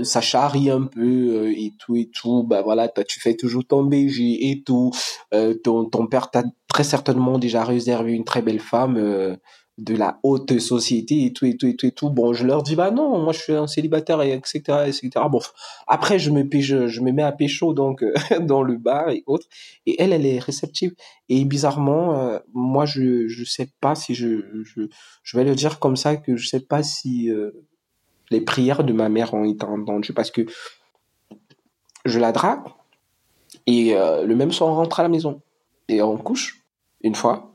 ça 0.03 0.23
charrie 0.23 0.71
un 0.71 0.85
peu 0.85 1.51
et 1.51 1.73
tout 1.79 1.97
et 1.97 2.11
tout 2.12 2.43
bah 2.43 2.62
voilà 2.62 2.88
toi 2.88 3.05
tu 3.05 3.21
fais 3.21 3.37
toujours 3.37 3.64
ton 3.64 3.85
BG 3.85 4.51
et 4.51 4.64
tout 4.67 4.90
ton 5.62 5.85
ton 5.85 6.07
père 6.09 6.33
t'a 6.33 6.43
très 6.67 6.83
certainement 6.83 7.38
déjà 7.38 7.62
réservé 7.62 8.11
une 8.11 8.25
très 8.25 8.43
belle 8.43 8.59
femme 8.59 9.37
de 9.79 9.97
la 9.97 10.21
haute 10.23 10.61
société 10.61 11.25
et 11.25 11.33
tout 11.33 11.47
et 11.47 11.57
tout 11.57 11.67
et 11.67 11.75
tout 11.75 11.87
et 11.87 11.91
tout. 11.91 12.11
Bon 12.11 12.33
je 12.33 12.47
leur 12.47 12.63
dis 12.63 12.77
bah 12.77 12.93
non 12.93 13.19
moi 13.19 13.33
je 13.33 13.41
suis 13.41 13.53
un 13.53 13.67
célibataire 13.67 14.23
et 14.23 14.33
etc 14.33 14.85
etc 14.87 15.11
bon 15.29 15.41
après 15.89 16.19
je 16.19 16.31
me 16.31 16.49
je, 16.61 16.87
je 16.87 17.01
me 17.01 17.11
mets 17.11 17.23
à 17.23 17.33
pécho 17.33 17.75
donc 17.75 18.03
euh, 18.03 18.15
dans 18.41 18.63
le 18.63 18.77
bar 18.77 19.11
et 19.11 19.25
autres. 19.27 19.49
Et 19.87 20.01
elle 20.01 20.13
elle 20.13 20.27
est 20.27 20.39
réceptive. 20.39 20.95
Et 21.29 21.45
bizarrement 21.45 22.17
euh, 22.19 22.39
moi 22.53 22.87
je 22.87 23.27
je 23.27 23.45
sais 23.45 23.69
pas 23.81 23.97
si 23.97 24.15
je, 24.15 24.63
je 24.63 24.83
je 25.23 25.37
vais 25.37 25.45
le 25.45 25.57
dire 25.57 25.81
comme 25.81 25.97
ça 25.97 26.17
que 26.17 26.37
je 26.37 26.49
sais 26.49 26.61
pas 26.61 26.85
si 26.85 27.31
euh, 27.31 27.51
les 28.31 28.41
prières 28.41 28.85
de 28.85 28.93
ma 28.93 29.09
mère 29.09 29.35
ont 29.35 29.45
été 29.45 29.65
entendues 29.65 30.13
parce 30.13 30.31
que 30.31 30.43
je 32.05 32.19
la 32.21 32.31
drague 32.33 32.63
et 33.67 33.95
le 33.95 34.35
même 34.35 34.53
soir 34.53 34.71
on 34.71 34.75
rentre 34.75 35.01
à 35.01 35.03
la 35.03 35.09
maison. 35.09 35.41
Et 35.89 36.03
on 36.03 36.17
couche 36.19 36.65
une 37.03 37.15
fois 37.15 37.54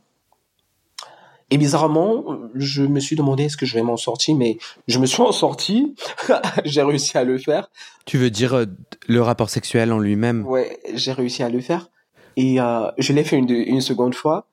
et 1.52 1.58
bizarrement, 1.58 2.24
je 2.56 2.84
me 2.84 3.00
suis 3.00 3.16
demandé 3.16 3.46
est-ce 3.46 3.58
que 3.58 3.66
je 3.66 3.74
vais 3.74 3.82
m'en 3.82 3.98
sortir, 3.98 4.36
mais 4.36 4.58
je 4.88 5.00
me 5.00 5.06
suis 5.06 5.22
en 5.22 5.32
sorti. 5.32 5.96
j'ai 6.66 6.84
réussi 6.84 7.18
à 7.18 7.24
le 7.24 7.38
faire. 7.38 7.70
Tu 8.06 8.18
veux 8.18 8.30
dire 8.30 8.54
euh, 8.54 8.66
le 9.08 9.22
rapport 9.22 9.50
sexuel 9.50 9.92
en 9.92 10.00
lui-même? 10.00 10.46
Ouais, 10.46 10.80
j'ai 10.94 11.12
réussi 11.12 11.44
à 11.44 11.50
le 11.50 11.62
faire. 11.62 11.90
Et 12.38 12.62
euh, 12.62 12.90
je 12.98 13.14
l'ai 13.14 13.24
fait 13.24 13.38
une, 13.38 13.50
une 13.50 13.82
seconde 13.82 14.16
fois 14.16 14.48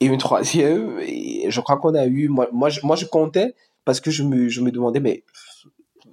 et 0.00 0.06
une 0.06 0.18
troisième. 0.18 0.98
Et 1.00 1.46
je 1.48 1.60
crois 1.60 1.76
qu'on 1.76 1.94
a 1.94 2.06
eu. 2.06 2.28
Moi, 2.28 2.48
moi, 2.52 2.70
je, 2.70 2.80
moi, 2.82 2.96
je 2.96 3.04
comptais 3.04 3.54
parce 3.84 4.00
que 4.00 4.10
je 4.10 4.22
me, 4.22 4.48
je 4.48 4.60
me 4.60 4.70
demandais, 4.70 5.00
mais 5.00 5.24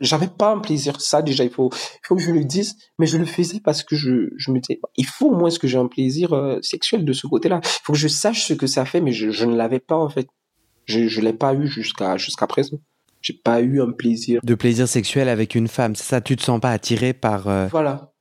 j'avais 0.01 0.27
pas 0.27 0.51
un 0.51 0.59
plaisir. 0.59 0.99
Ça, 0.99 1.21
déjà, 1.21 1.43
il 1.43 1.49
faut, 1.49 1.69
il 1.71 2.07
faut 2.07 2.15
que 2.15 2.21
je 2.21 2.31
le 2.31 2.43
dise, 2.43 2.75
mais 2.99 3.05
je 3.05 3.17
le 3.17 3.25
faisais 3.25 3.61
parce 3.63 3.83
que 3.83 3.95
je, 3.95 4.29
je 4.35 4.51
me 4.51 4.59
disais, 4.59 4.79
il 4.97 5.05
faut 5.05 5.29
au 5.29 5.35
moins 5.35 5.49
que 5.49 5.67
j'ai 5.67 5.77
un 5.77 5.87
plaisir 5.87 6.33
euh, 6.33 6.59
sexuel 6.61 7.05
de 7.05 7.13
ce 7.13 7.27
côté-là. 7.27 7.61
Il 7.63 7.79
faut 7.83 7.93
que 7.93 7.99
je 7.99 8.07
sache 8.07 8.43
ce 8.45 8.53
que 8.53 8.67
ça 8.67 8.83
fait, 8.85 8.99
mais 8.99 9.13
je, 9.13 9.31
je 9.31 9.45
ne 9.45 9.55
l'avais 9.55 9.79
pas, 9.79 9.95
en 9.95 10.09
fait. 10.09 10.27
Je, 10.85 11.07
je 11.07 11.21
l'ai 11.21 11.33
pas 11.33 11.53
eu 11.53 11.67
jusqu'à, 11.67 12.17
jusqu'à 12.17 12.47
présent. 12.47 12.77
J'ai 13.21 13.33
pas 13.33 13.61
eu 13.61 13.81
un 13.81 13.91
plaisir. 13.91 14.41
De 14.43 14.55
plaisir 14.55 14.87
sexuel 14.87 15.29
avec 15.29 15.55
une 15.55 15.67
femme, 15.67 15.95
c'est 15.95 16.05
ça? 16.05 16.21
Tu 16.21 16.35
te 16.35 16.43
sens 16.43 16.59
pas 16.59 16.71
attiré 16.71 17.13
par, 17.13 17.47
euh, 17.47 17.67
Voilà. 17.67 18.11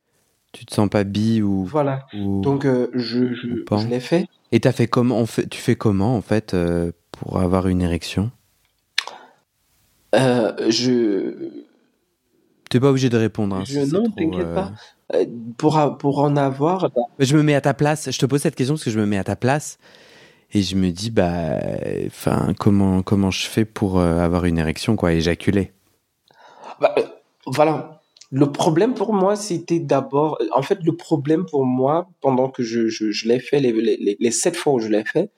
Tu 0.52 0.66
te 0.66 0.74
sens 0.74 0.88
pas 0.88 1.04
bi 1.04 1.40
ou. 1.42 1.64
Voilà. 1.64 2.06
Donc, 2.12 2.66
euh, 2.66 2.88
je, 2.92 3.32
je, 3.34 3.64
je 3.70 3.86
l'ai 3.88 4.00
fait. 4.00 4.26
Et 4.52 4.60
t'as 4.60 4.72
fait 4.72 4.88
comment, 4.88 5.24
fait, 5.24 5.48
tu 5.48 5.60
fais 5.60 5.76
comment, 5.76 6.16
en 6.16 6.20
fait, 6.22 6.56
pour 7.12 7.38
avoir 7.38 7.68
une 7.68 7.82
érection? 7.82 8.30
Euh, 10.14 10.52
je. 10.68 11.64
T'es 12.70 12.80
pas 12.80 12.88
obligé 12.88 13.11
de 13.11 13.18
répondre. 13.18 13.56
Hein, 13.56 13.64
je 13.66 13.85
si 13.85 13.92
non, 13.92 14.04
t'inquiète 14.11 14.46
euh, 14.46 14.54
pas. 14.54 14.72
Euh, 15.14 15.26
Pour, 15.59 15.78
pour 15.98 16.20
en 16.20 16.37
avoir, 16.37 16.88
bah, 16.90 17.02
Je 17.18 17.37
me 17.37 17.42
mets 17.42 17.54
à 17.54 17.61
ta 17.61 17.74
place. 17.74 18.11
Je 18.11 18.18
te 18.18 18.24
pose 18.26 18.40
cette 18.40 18.54
question 18.54 18.74
parce 18.74 18.85
que 18.85 18.90
je 18.90 18.98
me 18.98 19.06
mets 19.06 19.18
à 19.18 19.24
ta 19.24 19.37
place 19.37 19.78
et 20.52 20.62
je 20.62 20.76
me 20.76 20.90
dis 20.90 21.11
bah, 21.11 21.59
enfin 22.06 22.54
comment 22.59 23.02
comment 23.02 23.30
je 23.30 23.46
fais 23.46 23.64
pour 23.64 23.98
euh, 24.00 24.18
avoir 24.20 24.44
une 24.46 24.56
érection 24.59 24.96
quoi, 24.96 25.12
éjaculer? 25.12 25.72
bah, 26.80 26.94
euh, 26.98 27.02
voilà. 27.46 28.00
Le 28.33 28.52
problème 28.52 28.94
pour 28.94 29.12
moi, 29.12 29.35
c'était 29.35 29.80
d'abord. 29.80 30.38
En 30.52 30.62
fait, 30.62 30.78
le 30.85 30.94
problème 30.96 31.44
pour 31.46 31.64
moi, 31.66 32.09
pendant 32.20 32.48
que 32.48 32.62
je, 32.62 32.87
je, 32.87 33.11
je 33.11 33.26
l'ai 33.26 33.40
fait, 33.40 33.59
les, 33.59 33.72
les, 33.72 33.96
les- 33.96 34.16
les 34.20 34.30
sept 34.30 34.54
fois 34.54 34.74
où 34.74 34.78
je 34.78 34.87
l'ai 34.87 35.04
fait, 35.04 35.33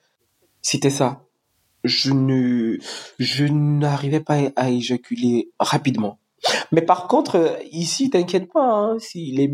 c'était 0.61 0.91
ça. 0.91 1.23
Je 1.83 2.11
ne, 2.11 2.77
je 3.17 3.45
n'arrivais 3.45 4.19
pas 4.19 4.37
à 4.55 4.69
éjaculer 4.69 5.49
rapidement. 5.59 6.19
Mais 6.71 6.81
par 6.81 7.07
contre, 7.07 7.35
euh, 7.37 7.55
ici, 7.71 8.09
t'inquiète 8.09 8.51
pas, 8.51 8.65
hein, 8.65 8.99
si 8.99 9.31
les, 9.31 9.47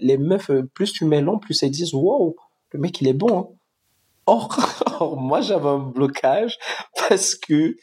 les, 0.00 0.18
meufs, 0.18 0.50
euh, 0.50 0.62
plus 0.74 0.92
tu 0.92 1.04
mets 1.04 1.20
long, 1.20 1.38
plus 1.38 1.62
elles 1.62 1.70
disent, 1.70 1.94
wow, 1.94 2.36
le 2.72 2.80
mec, 2.80 3.00
il 3.00 3.08
est 3.08 3.12
bon. 3.12 3.38
hein. 3.38 3.46
Or, 4.26 4.56
or, 5.00 5.16
moi, 5.20 5.40
j'avais 5.40 5.68
un 5.68 5.78
blocage 5.78 6.58
parce 7.08 7.34
que 7.34 7.76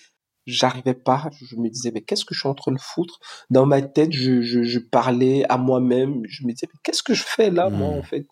j'arrivais 0.45 0.93
pas. 0.93 1.29
Je 1.41 1.55
me 1.57 1.69
disais, 1.69 1.91
mais 1.93 2.01
qu'est-ce 2.01 2.25
que 2.25 2.33
je 2.33 2.39
suis 2.39 2.49
en 2.49 2.55
train 2.55 2.71
de 2.71 2.79
foutre? 2.79 3.19
Dans 3.49 3.65
ma 3.65 3.81
tête, 3.81 4.11
je, 4.13 4.41
je, 4.41 4.63
je 4.63 4.79
parlais 4.79 5.45
à 5.49 5.57
moi-même. 5.57 6.21
Je 6.27 6.45
me 6.45 6.51
disais, 6.51 6.67
mais 6.73 6.79
qu'est-ce 6.83 7.03
que 7.03 7.13
je 7.13 7.23
fais 7.23 7.49
là, 7.51 7.69
moi, 7.69 7.89
Hmm. 7.89 7.99
en 7.99 8.03
fait? 8.03 8.25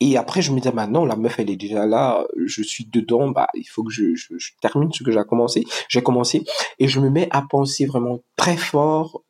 Et 0.00 0.16
après, 0.16 0.42
je 0.42 0.52
me 0.52 0.58
disais, 0.60 0.70
bah 0.70 0.86
non, 0.86 1.04
la 1.04 1.16
meuf, 1.16 1.40
elle 1.40 1.50
est 1.50 1.56
déjà 1.56 1.84
là, 1.84 2.24
je 2.46 2.62
suis 2.62 2.84
dedans, 2.86 3.30
bah, 3.30 3.48
il 3.54 3.64
faut 3.64 3.82
que 3.82 3.90
je, 3.92 4.14
je, 4.14 4.38
je 4.38 4.52
termine 4.62 4.92
ce 4.92 5.02
que 5.02 5.10
j'ai 5.10 5.20
commencé. 5.28 5.64
J'ai 5.88 6.02
commencé 6.02 6.44
et 6.78 6.86
je 6.86 7.00
me 7.00 7.10
mets 7.10 7.26
à 7.32 7.42
penser 7.42 7.84
vraiment 7.84 8.20
très 8.36 8.56
fort 8.56 9.24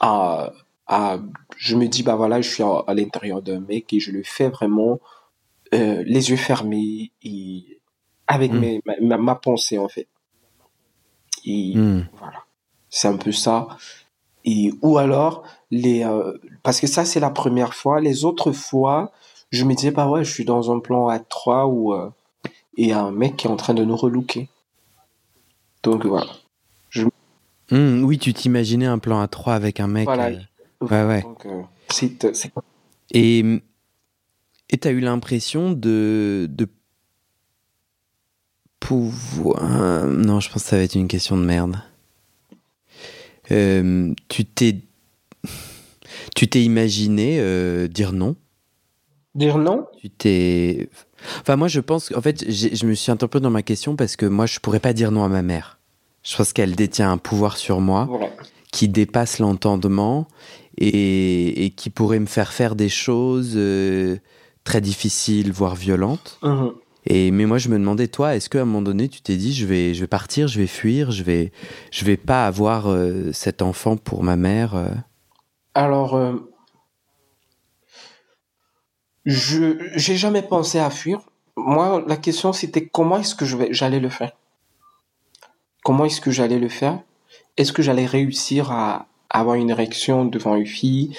à, 0.00 0.52
à, 0.86 1.18
je 1.56 1.76
me 1.76 1.86
dis, 1.88 2.02
bah 2.02 2.16
voilà, 2.16 2.40
je 2.40 2.48
suis 2.50 2.62
à, 2.62 2.84
à 2.86 2.94
l'intérieur 2.94 3.42
d'un 3.42 3.60
mec 3.60 3.92
et 3.92 4.00
je 4.00 4.10
le 4.12 4.22
fais 4.22 4.48
vraiment 4.48 4.98
euh, 5.74 6.02
les 6.06 6.30
yeux 6.30 6.36
fermés 6.36 7.12
et 7.22 7.80
avec 8.26 8.52
Mm. 8.52 8.58
mes, 8.58 8.82
ma, 9.00 9.34
pensée, 9.34 9.78
en 9.78 9.88
fait. 9.88 10.08
Et 11.44 11.74
Hmm. 11.76 12.02
voilà. 12.18 12.44
C'est 12.90 13.08
un 13.08 13.16
peu 13.16 13.32
ça. 13.32 13.68
Et, 14.44 14.72
ou 14.82 14.98
alors, 14.98 15.44
les, 15.70 16.04
euh, 16.04 16.36
parce 16.62 16.80
que 16.80 16.86
ça, 16.86 17.04
c'est 17.04 17.20
la 17.20 17.30
première 17.30 17.74
fois. 17.74 18.00
Les 18.00 18.24
autres 18.24 18.52
fois, 18.52 19.12
je 19.50 19.64
me 19.64 19.74
disais, 19.74 19.90
bah 19.90 20.08
ouais, 20.08 20.24
je 20.24 20.32
suis 20.32 20.44
dans 20.44 20.72
un 20.74 20.80
plan 20.80 21.08
à 21.08 21.18
3 21.18 21.66
où 21.66 21.92
euh, 21.94 22.10
il 22.76 22.88
y 22.88 22.92
a 22.92 23.00
un 23.00 23.10
mec 23.12 23.36
qui 23.36 23.46
est 23.46 23.50
en 23.50 23.56
train 23.56 23.74
de 23.74 23.84
nous 23.84 23.96
relooker. 23.96 24.48
Donc 25.82 26.04
voilà. 26.06 26.30
Hmm, 27.70 28.02
oui, 28.04 28.18
tu 28.18 28.32
t'imaginais 28.34 28.86
un 28.86 28.98
plan 28.98 29.20
à 29.20 29.28
trois 29.28 29.54
avec 29.54 29.80
un 29.80 29.86
mec. 29.86 30.06
Voilà. 30.06 30.26
euh, 30.28 30.86
Ouais, 30.86 31.04
ouais. 31.06 31.22
Donc, 31.22 31.46
euh, 31.46 31.62
c'est, 31.88 32.34
c'est- 32.34 32.52
Et 33.12 33.44
et 34.70 34.78
t'as 34.78 34.90
eu 34.92 35.00
l'impression 35.00 35.72
de 35.72 36.46
de 36.50 36.68
pouvoir. 38.78 40.06
Non, 40.06 40.40
je 40.40 40.48
pense 40.50 40.62
que 40.64 40.68
ça 40.68 40.76
va 40.76 40.82
être 40.82 40.94
une 40.94 41.08
question 41.08 41.36
de 41.36 41.44
merde. 41.44 41.76
Euh, 43.50 44.14
tu 44.28 44.44
t'es 44.44 44.76
tu 46.36 46.48
t'es 46.48 46.62
imaginé 46.62 47.38
euh, 47.40 47.88
dire 47.88 48.12
non? 48.12 48.36
Dire 49.34 49.58
non? 49.58 49.86
Tu 50.00 50.08
t'es. 50.10 50.88
Enfin, 51.40 51.56
moi, 51.56 51.68
je 51.68 51.80
pense 51.80 52.08
qu'en 52.08 52.20
fait, 52.22 52.50
je 52.50 52.86
me 52.86 52.94
suis 52.94 53.12
interpellé 53.12 53.42
dans 53.42 53.50
ma 53.50 53.62
question 53.62 53.96
parce 53.96 54.16
que 54.16 54.26
moi, 54.26 54.46
je 54.46 54.58
pourrais 54.60 54.80
pas 54.80 54.92
dire 54.92 55.10
non 55.10 55.24
à 55.24 55.28
ma 55.28 55.42
mère. 55.42 55.78
Je 56.22 56.36
pense 56.36 56.52
qu'elle 56.52 56.74
détient 56.76 57.10
un 57.10 57.18
pouvoir 57.18 57.56
sur 57.56 57.80
moi 57.80 58.06
Voilà. 58.08 58.28
qui 58.72 58.88
dépasse 58.88 59.38
l'entendement 59.38 60.28
et, 60.78 61.64
et 61.64 61.70
qui 61.70 61.90
pourrait 61.90 62.20
me 62.20 62.26
faire 62.26 62.52
faire 62.52 62.74
des 62.76 62.88
choses 62.90 63.54
euh, 63.56 64.16
très 64.64 64.80
difficiles, 64.80 65.50
voire 65.52 65.74
violentes. 65.74 66.38
Et 67.06 67.30
mais 67.30 67.46
moi, 67.46 67.56
je 67.56 67.70
me 67.70 67.78
demandais, 67.78 68.08
toi, 68.08 68.36
est-ce 68.36 68.50
qu'à 68.50 68.60
un 68.60 68.64
moment 68.66 68.82
donné, 68.82 69.08
tu 69.08 69.22
t'es 69.22 69.36
dit, 69.36 69.54
je 69.54 69.64
vais, 69.64 69.94
je 69.94 70.00
vais 70.02 70.06
partir, 70.06 70.48
je 70.48 70.58
vais 70.60 70.66
fuir, 70.66 71.10
je 71.10 71.22
vais, 71.22 71.50
je 71.90 72.04
vais 72.04 72.18
pas 72.18 72.46
avoir 72.46 72.88
euh, 72.90 73.32
cet 73.32 73.62
enfant 73.62 73.96
pour 73.96 74.22
ma 74.22 74.36
mère. 74.36 74.74
euh? 74.76 74.88
Alors, 75.74 76.14
je 79.24 79.78
j'ai 79.96 80.16
jamais 80.16 80.42
pensé 80.42 80.78
à 80.78 80.90
fuir. 80.90 81.20
Moi, 81.56 82.04
la 82.06 82.16
question 82.16 82.52
c'était 82.52 82.86
comment 82.86 83.18
est-ce 83.18 83.34
que 83.34 83.44
j'allais 83.72 84.00
le 84.00 84.08
faire? 84.08 84.32
Comment 85.82 86.04
est-ce 86.04 86.20
que 86.20 86.30
j'allais 86.30 86.58
le 86.58 86.68
faire? 86.68 87.00
Est-ce 87.56 87.72
que 87.72 87.82
j'allais 87.82 88.06
réussir 88.06 88.70
à 88.70 89.06
avoir 89.28 89.56
une 89.56 89.70
érection 89.70 90.24
devant 90.24 90.56
une 90.56 90.66
fille? 90.66 91.16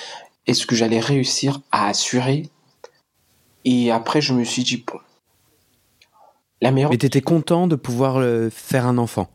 Est-ce 0.48 0.66
que 0.66 0.76
j'allais 0.76 1.00
réussir 1.00 1.62
à 1.72 1.88
assurer? 1.88 2.50
Et 3.66 3.92
après, 3.92 4.22
je 4.22 4.34
me 4.34 4.44
suis 4.44 4.64
dit 4.64 4.84
bon, 4.86 5.00
la 6.62 6.72
meilleure. 6.72 6.92
Mais 6.92 6.98
t'étais 6.98 7.22
content 7.22 7.68
de 7.68 7.76
pouvoir 7.76 8.18
euh, 8.18 8.50
faire 8.50 8.86
un 8.88 8.98
enfant? 8.98 9.30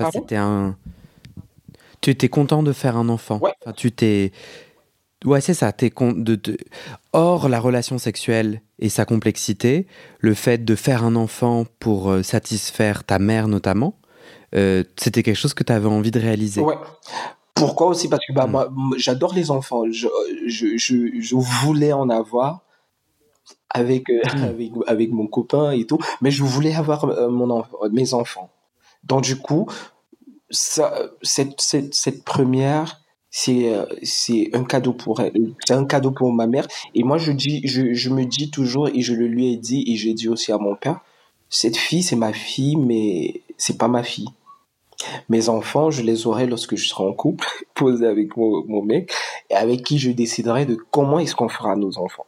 Enfin, 0.00 0.10
C'était 0.12 0.36
un. 0.36 0.76
Tu 2.00 2.10
étais 2.10 2.28
content 2.28 2.62
de 2.62 2.72
faire 2.72 2.96
un 2.96 3.08
enfant? 3.08 3.38
Ouais. 3.40 3.52
Enfin, 3.62 3.72
tu 3.72 3.92
t'es. 3.92 4.32
Ouais, 5.24 5.40
c'est 5.40 5.54
ça. 5.54 5.72
T'es 5.72 5.90
con... 5.90 6.12
de, 6.12 6.34
de- 6.34 6.58
Or, 7.12 7.48
la 7.48 7.60
relation 7.60 7.96
sexuelle 7.96 8.60
et 8.78 8.88
sa 8.90 9.06
complexité, 9.06 9.86
le 10.18 10.34
fait 10.34 10.64
de 10.64 10.74
faire 10.74 11.04
un 11.04 11.16
enfant 11.16 11.64
pour 11.78 12.10
euh, 12.10 12.22
satisfaire 12.22 13.04
ta 13.04 13.18
mère 13.18 13.48
notamment, 13.48 13.98
euh, 14.56 14.82
c'était 14.96 15.22
quelque 15.22 15.36
chose 15.36 15.54
que 15.54 15.64
tu 15.64 15.72
avais 15.72 15.88
envie 15.88 16.10
de 16.10 16.20
réaliser. 16.20 16.60
Ouais. 16.60 16.76
Pourquoi 17.54 17.86
aussi? 17.88 18.08
Parce 18.08 18.24
que 18.26 18.32
bah, 18.32 18.46
Mm. 18.46 18.50
moi, 18.50 18.66
m- 18.66 18.94
j'adore 18.98 19.32
les 19.34 19.50
enfants. 19.50 19.84
Je, 19.90 20.08
je, 20.46 20.76
je, 20.76 20.96
je 21.20 21.34
voulais 21.36 21.92
en 21.92 22.08
avoir 22.10 22.60
avec, 23.70 24.08
euh, 24.10 24.20
Mm. 24.36 24.42
avec, 24.44 24.70
avec 24.86 25.10
mon 25.12 25.26
copain 25.26 25.70
et 25.72 25.84
tout, 25.86 25.98
mais 26.20 26.30
je 26.30 26.42
voulais 26.42 26.74
avoir 26.74 27.04
euh, 27.04 27.28
mon 27.28 27.48
enf- 27.60 27.90
mes 27.92 28.14
enfants. 28.14 28.50
Donc, 29.04 29.22
du 29.22 29.36
coup, 29.36 29.66
ça, 30.50 30.94
cette, 31.22 31.60
cette, 31.60 31.94
cette 31.94 32.24
première, 32.24 33.00
c'est 33.30 33.72
c'est 34.02 34.50
un 34.54 34.62
cadeau 34.64 34.92
pour 34.92 35.20
elle. 35.20 35.32
C'est 35.66 35.74
un 35.74 35.84
cadeau 35.86 36.12
pour 36.12 36.32
ma 36.32 36.46
mère. 36.46 36.66
Et 36.94 37.02
moi, 37.02 37.18
je, 37.18 37.32
dis, 37.32 37.60
je, 37.66 37.92
je 37.92 38.10
me 38.10 38.24
dis 38.24 38.50
toujours, 38.50 38.88
et 38.88 39.00
je 39.00 39.12
le 39.14 39.26
lui 39.26 39.52
ai 39.52 39.56
dit, 39.56 39.84
et 39.88 39.96
j'ai 39.96 40.14
dit 40.14 40.28
aussi 40.28 40.52
à 40.52 40.58
mon 40.58 40.76
père, 40.76 41.00
cette 41.50 41.76
fille, 41.76 42.02
c'est 42.04 42.16
ma 42.16 42.32
fille, 42.32 42.76
mais 42.76 43.42
c'est 43.58 43.76
pas 43.76 43.88
ma 43.88 44.02
fille. 44.04 44.28
Mes 45.28 45.48
enfants, 45.48 45.90
je 45.90 46.02
les 46.02 46.26
aurai 46.26 46.46
lorsque 46.46 46.76
je 46.76 46.86
serai 46.88 47.04
en 47.04 47.12
couple, 47.12 47.46
posé 47.74 48.06
avec 48.06 48.36
mon, 48.36 48.64
mon 48.66 48.82
mec, 48.82 49.12
et 49.50 49.54
avec 49.54 49.82
qui 49.84 49.98
je 49.98 50.10
déciderai 50.10 50.66
de 50.66 50.76
comment 50.90 51.18
est-ce 51.18 51.34
qu'on 51.34 51.48
fera 51.48 51.76
nos 51.76 51.98
enfants. 51.98 52.26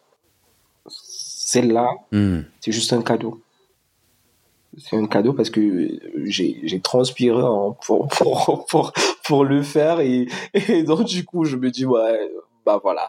Celle-là, 0.88 1.88
Hmm. 2.12 2.40
c'est 2.60 2.72
juste 2.72 2.92
un 2.92 3.02
cadeau. 3.02 3.40
C'est 4.78 4.96
un 4.96 5.06
cadeau 5.06 5.32
parce 5.32 5.48
que 5.48 5.88
j'ai 6.24 6.60
j'ai 6.64 6.80
transpiré 6.80 7.40
pour, 7.86 8.08
pour, 8.18 8.66
pour, 8.68 8.92
pour 9.24 9.44
le 9.44 9.62
faire 9.62 10.00
et, 10.00 10.26
et 10.52 10.82
donc 10.82 11.04
du 11.04 11.24
coup 11.24 11.44
je 11.46 11.56
me 11.56 11.70
dis 11.70 11.86
ouais 11.86 12.30
bah 12.66 12.78
voilà 12.82 13.08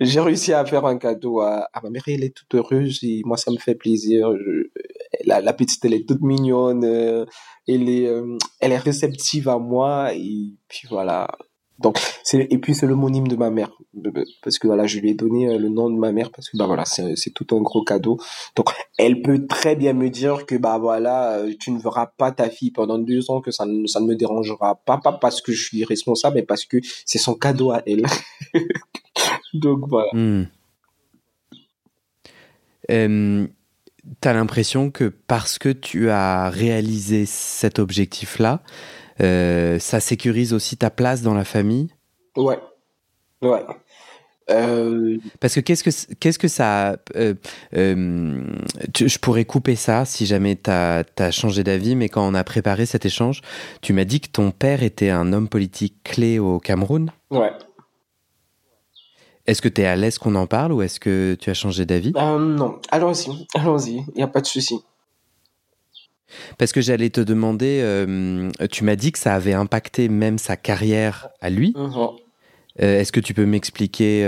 j'ai 0.00 0.20
réussi 0.20 0.54
à 0.54 0.64
faire 0.64 0.86
un 0.86 0.96
cadeau 0.96 1.40
à, 1.40 1.68
à 1.74 1.80
ma 1.82 1.90
mère 1.90 2.04
elle 2.06 2.24
est 2.24 2.34
toute 2.34 2.54
heureuse 2.54 3.00
et 3.02 3.20
moi 3.26 3.36
ça 3.36 3.50
me 3.50 3.58
fait 3.58 3.74
plaisir 3.74 4.34
Je- 4.38 4.70
la, 5.24 5.40
la 5.40 5.52
petite 5.52 5.84
elle 5.84 5.94
est 5.94 6.06
toute 6.06 6.22
mignonne 6.22 6.84
euh, 6.84 7.24
elle 7.66 7.88
est 7.88 8.06
euh, 8.06 8.36
elle 8.60 8.72
est 8.72 8.78
réceptive 8.78 9.48
à 9.48 9.58
moi 9.58 10.12
et 10.14 10.52
puis 10.68 10.86
voilà. 10.88 11.28
Donc 11.80 11.98
c'est 12.22 12.46
et 12.50 12.58
puis 12.58 12.72
c'est 12.72 12.86
l'homonyme 12.86 13.26
de 13.26 13.34
ma 13.34 13.50
mère 13.50 13.70
parce 14.44 14.60
que 14.60 14.68
voilà 14.68 14.86
je 14.86 15.00
lui 15.00 15.10
ai 15.10 15.14
donné 15.14 15.48
euh, 15.48 15.58
le 15.58 15.68
nom 15.68 15.90
de 15.90 15.98
ma 15.98 16.12
mère 16.12 16.30
parce 16.30 16.48
que 16.48 16.56
bah 16.56 16.66
voilà 16.66 16.84
c'est 16.84 17.30
tout 17.34 17.46
un 17.56 17.60
gros 17.60 17.82
cadeau. 17.82 18.18
Donc 18.54 18.68
elle 18.96 19.22
peut 19.22 19.44
très 19.48 19.74
bien 19.74 19.92
me 19.92 20.08
dire 20.08 20.46
que 20.46 20.54
bah 20.54 20.78
voilà 20.78 21.40
tu 21.58 21.72
ne 21.72 21.80
verras 21.80 22.06
pas 22.16 22.30
ta 22.30 22.48
fille 22.48 22.70
pendant 22.70 22.98
deux 22.98 23.28
ans 23.30 23.40
que 23.40 23.50
ça 23.50 23.66
ne 23.66 23.86
ça 23.88 23.98
ne 23.98 24.06
me 24.06 24.14
dérangera 24.14 24.76
pas 24.84 24.98
pas 24.98 25.12
parce 25.12 25.42
que 25.42 25.50
je 25.50 25.64
suis 25.64 25.84
responsable 25.84 26.36
mais 26.36 26.42
parce 26.42 26.64
que 26.64 26.76
c'est 27.04 27.18
son 27.18 27.34
cadeau 27.34 27.72
à 27.72 27.82
elle. 27.86 28.06
Donc 29.54 29.88
voilà. 29.88 30.10
Hmm. 30.12 30.44
Euh, 34.06 34.12
T'as 34.20 34.32
l'impression 34.32 34.90
que 34.90 35.04
parce 35.26 35.58
que 35.58 35.68
tu 35.68 36.10
as 36.10 36.48
réalisé 36.50 37.26
cet 37.26 37.78
objectif-là, 37.78 38.62
euh, 39.20 39.78
ça 39.78 40.00
sécurise 40.00 40.52
aussi 40.52 40.76
ta 40.76 40.90
place 40.90 41.22
dans 41.22 41.34
la 41.34 41.44
famille? 41.44 41.88
Ouais. 42.36 42.58
Ouais. 43.42 43.62
Euh, 44.50 45.16
Parce 45.40 45.54
que 45.54 45.60
qu'est-ce 45.60 45.82
que 45.82 46.14
qu'est-ce 46.16 46.38
que 46.38 46.48
ça 46.48 46.98
euh, 47.16 47.32
euh, 47.74 48.42
tu- 48.92 49.08
Je 49.08 49.18
pourrais 49.18 49.46
couper 49.46 49.74
ça 49.74 50.04
si 50.04 50.26
jamais 50.26 50.54
tu 50.56 50.70
as, 50.70 51.30
changé 51.30 51.64
d'avis, 51.64 51.96
mais 51.96 52.10
quand 52.10 52.26
on 52.28 52.34
a 52.34 52.44
préparé 52.44 52.84
cet 52.84 53.06
échange, 53.06 53.40
tu 53.80 53.94
m'as 53.94 54.04
dit 54.04 54.20
que 54.20 54.28
ton 54.28 54.50
père 54.50 54.82
était 54.82 55.08
un 55.08 55.32
homme 55.32 55.48
politique 55.48 55.96
clé 56.04 56.38
au 56.38 56.58
Cameroun? 56.60 57.10
ouais 57.30 57.52
Est-ce 59.46 59.60
que 59.60 59.68
tu 59.68 59.82
es 59.82 59.86
à 59.86 59.94
l'aise 59.96 60.18
qu'on 60.18 60.34
en 60.36 60.46
parle 60.46 60.72
ou 60.72 60.82
est-ce 60.82 60.98
que 60.98 61.36
tu 61.38 61.50
as 61.50 61.54
changé 61.54 61.84
d'avis? 61.84 62.12
Euh, 62.16 62.38
non 62.38 62.78
allons-y 62.90 63.46
allons-y 63.54 64.04
il 64.14 64.20
y 64.20 64.22
a 64.22 64.26
pas 64.26 64.40
de 64.40 64.46
souci 64.46 64.80
Parce 66.58 66.72
que 66.72 66.80
j'allais 66.80 67.10
te 67.10 67.20
demander, 67.20 67.80
euh, 67.82 68.50
tu 68.70 68.84
m'as 68.84 68.96
dit 68.96 69.12
que 69.12 69.18
ça 69.18 69.34
avait 69.34 69.52
impacté 69.52 70.08
même 70.08 70.38
sa 70.38 70.56
carrière 70.56 71.28
à 71.40 71.50
lui. 71.50 71.74
Mhm. 71.76 71.92
Euh, 72.80 73.00
Est-ce 73.00 73.12
que 73.12 73.20
tu 73.20 73.34
peux 73.34 73.44
m'expliquer 73.46 74.24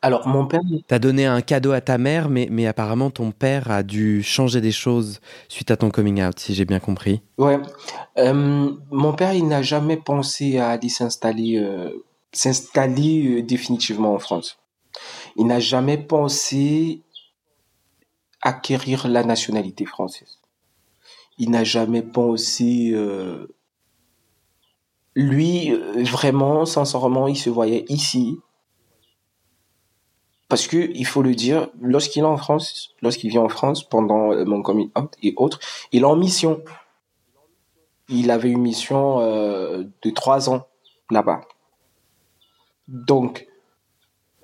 Alors, 0.00 0.26
mon 0.28 0.46
père, 0.46 0.60
T'as 0.86 0.98
donné 0.98 1.26
un 1.26 1.40
cadeau 1.40 1.72
à 1.72 1.80
ta 1.80 1.98
mère, 1.98 2.28
mais, 2.28 2.46
mais 2.50 2.66
apparemment 2.66 3.10
ton 3.10 3.32
père 3.32 3.70
a 3.70 3.82
dû 3.82 4.22
changer 4.22 4.60
des 4.60 4.72
choses 4.72 5.20
suite 5.48 5.70
à 5.72 5.76
ton 5.76 5.90
coming 5.90 6.22
out, 6.22 6.38
si 6.38 6.54
j'ai 6.54 6.64
bien 6.64 6.78
compris. 6.80 7.20
ouais, 7.38 7.58
mon 8.24 9.12
père, 9.14 9.32
il 9.34 9.48
n'a 9.48 9.60
jamais 9.62 9.96
pensé 9.96 10.58
à 10.58 10.68
aller 10.70 10.88
s'installer, 10.88 11.62
s'installer 12.36 13.26
euh, 13.26 13.42
définitivement 13.42 14.14
en 14.14 14.18
France. 14.18 14.58
Il 15.36 15.46
n'a 15.46 15.60
jamais 15.60 15.98
pensé 15.98 17.02
acquérir 18.42 19.08
la 19.08 19.24
nationalité 19.24 19.86
française. 19.86 20.38
Il 21.38 21.50
n'a 21.50 21.64
jamais 21.64 22.02
pensé, 22.02 22.90
euh, 22.92 23.48
lui, 25.16 25.72
euh, 25.72 26.04
vraiment, 26.04 26.66
sincèrement, 26.66 27.26
il 27.26 27.36
se 27.36 27.50
voyait 27.50 27.84
ici. 27.88 28.38
Parce 30.48 30.68
que, 30.68 30.90
il 30.94 31.06
faut 31.06 31.22
le 31.22 31.34
dire, 31.34 31.70
lorsqu'il 31.80 32.22
est 32.22 32.26
en 32.26 32.36
France, 32.36 32.94
lorsqu'il 33.00 33.30
vient 33.30 33.42
en 33.42 33.48
France 33.48 33.88
pendant 33.88 34.44
mon 34.44 34.62
coming 34.62 34.90
et 35.22 35.34
autres, 35.36 35.58
il 35.90 36.02
est 36.02 36.06
en 36.06 36.16
mission. 36.16 36.62
Il 38.08 38.30
avait 38.30 38.50
une 38.50 38.60
mission 38.60 39.18
de 39.20 40.10
trois 40.10 40.50
ans 40.50 40.68
là-bas. 41.10 41.40
Donc, 42.88 43.46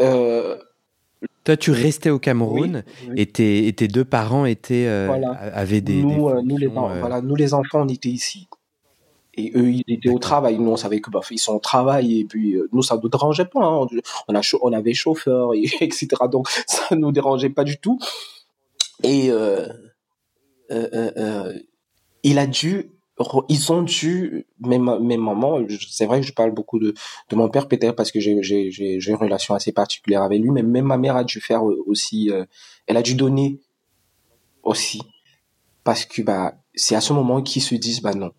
euh, 0.00 0.57
Toi, 1.44 1.57
tu 1.57 1.70
restais 1.70 2.11
au 2.11 2.18
Cameroun 2.18 2.83
oui, 3.09 3.14
et, 3.16 3.26
tes, 3.26 3.66
et 3.66 3.72
tes 3.72 3.88
deux 3.88 4.05
parents 4.05 4.44
étaient, 4.46 4.87
euh, 4.87 5.07
Voilà. 5.07 5.31
avaient 5.33 5.81
des. 5.81 6.03
nous, 6.03 6.29
des 6.31 6.37
euh, 6.37 6.42
nous, 6.42 6.57
les, 6.57 6.66
voilà, 6.66 7.20
nous, 7.20 7.37
les 7.37 7.53
enfants, 7.55 7.83
on 7.83 7.88
était 7.88 8.09
ici. 8.09 8.48
Et 9.35 9.53
eux, 9.55 9.70
ils 9.70 9.85
étaient 9.87 10.09
au 10.11 10.18
travail. 10.18 10.59
Nous, 10.59 10.70
on 10.70 10.76
savait 10.76 11.00
que 11.00 11.11
bah, 11.11 11.20
ils 11.31 11.38
sont 11.38 11.55
au 11.55 11.61
travail. 11.61 12.20
Et 12.20 12.24
puis, 12.24 12.55
euh, 12.57 12.68
nous, 12.72 12.83
ça 12.83 12.98
nous 13.03 13.09
dérangeait 13.09 13.44
pas. 13.44 13.64
hein. 13.64 13.87
On, 14.29 14.35
a, 14.35 14.40
on 14.62 14.72
avait 14.72 14.94
chauffeur, 14.94 15.55
et, 15.55 15.64
etc. 15.81 16.09
Donc, 16.31 16.48
ça 16.66 16.96
nous 16.96 17.12
dérangeait 17.12 17.50
pas 17.50 17.64
du 17.64 17.79
tout. 17.79 17.98
Et 19.03 19.31
euh, 19.31 19.66
euh, 20.70 21.53
il 22.22 22.38
a 22.38 22.46
dû, 22.46 22.90
ils 23.49 23.73
ont 23.73 23.83
dû, 23.83 24.47
même 24.61 24.85
mamans, 24.85 25.61
je- 25.69 25.87
c'est 25.91 26.07
vrai 26.07 26.21
que 26.21 26.27
je 26.27 26.33
parle 26.33 26.53
beaucoup 26.53 26.79
de, 26.79 26.95
de 27.29 27.37
mon 27.37 27.49
père 27.49 27.69
peut-être 27.69 27.95
parce 27.97 28.11
que 28.13 28.21
j'ai 28.21 28.31
une 28.33 29.17
relation 29.17 29.55
assez 29.55 29.73
particulière 29.73 30.23
avec 30.23 30.41
lui, 30.41 30.51
mais 30.51 30.63
même 30.63 30.87
ma 30.87 30.97
mère 30.97 31.17
a 31.17 31.25
dû 31.25 31.41
faire 31.41 31.69
euh, 31.69 31.83
aussi, 31.87 32.31
euh, 32.31 32.45
elle 32.87 32.97
a 32.97 33.03
dû 33.03 33.15
donner 33.15 33.59
aussi 34.63 35.01
parce 35.85 36.05
que 36.05 36.23
bah 36.23 36.55
c'est 36.75 36.95
à 36.95 37.01
ce 37.01 37.13
moment 37.13 37.43
qu'ils 37.43 37.63
se 37.63 37.75
disent 37.75 38.01
bah 38.03 38.15
non. 38.15 38.33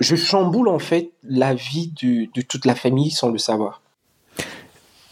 Je 0.00 0.16
chamboule 0.16 0.68
en 0.68 0.78
fait 0.78 1.10
la 1.22 1.54
vie 1.54 1.92
de, 2.02 2.26
de 2.34 2.40
toute 2.40 2.64
la 2.64 2.74
famille 2.74 3.10
sans 3.10 3.30
le 3.30 3.38
savoir. 3.38 3.82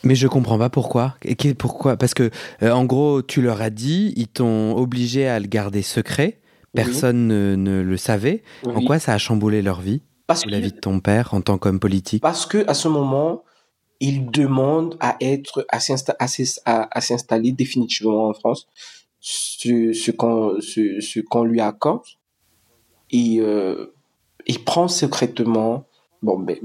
Mais 0.02 0.14
je 0.14 0.26
comprends 0.28 0.58
pas 0.58 0.70
pourquoi. 0.70 1.16
Et 1.24 1.34
pourquoi? 1.54 1.96
Parce 1.96 2.14
que, 2.14 2.30
euh, 2.62 2.70
en 2.70 2.84
gros, 2.84 3.20
tu 3.20 3.42
leur 3.42 3.60
as 3.60 3.70
dit, 3.70 4.14
ils 4.16 4.28
t'ont 4.28 4.76
obligé 4.76 5.26
à 5.26 5.38
le 5.40 5.46
garder 5.46 5.82
secret. 5.82 6.38
Personne 6.74 7.26
ne, 7.26 7.56
ne 7.56 7.80
le 7.82 7.96
savait. 7.96 8.42
En 8.64 8.80
quoi 8.84 8.98
ça 8.98 9.14
a 9.14 9.18
chamboulé 9.18 9.62
leur 9.62 9.80
vie 9.80 10.02
Parce 10.26 10.44
ou 10.44 10.48
la 10.48 10.60
vie 10.60 10.72
de 10.72 10.78
ton 10.78 11.00
père 11.00 11.34
en 11.34 11.40
tant 11.40 11.58
qu'homme 11.58 11.80
politique? 11.80 12.22
Parce 12.22 12.46
que 12.46 12.64
à 12.68 12.74
ce 12.74 12.88
moment, 12.88 13.42
il 14.00 14.30
demande 14.30 14.96
à 15.00 15.16
être 15.20 15.66
à 15.70 15.78
s'insta- 15.78 16.14
à 16.18 16.28
s'ins- 16.28 16.60
à- 16.66 16.88
à 16.96 17.00
s'installer 17.00 17.52
définitivement 17.52 18.28
en 18.28 18.34
France, 18.34 18.68
ce, 19.18 19.92
ce 19.92 20.10
qu'on 20.10 20.60
ce, 20.60 21.00
ce 21.00 21.20
qu'on 21.20 21.44
lui 21.44 21.60
accorde, 21.60 22.04
et 23.10 23.38
euh, 23.40 23.94
il 24.46 24.62
prend 24.64 24.88
secrètement. 24.88 25.86
Bon, 26.22 26.36
mais 26.38 26.60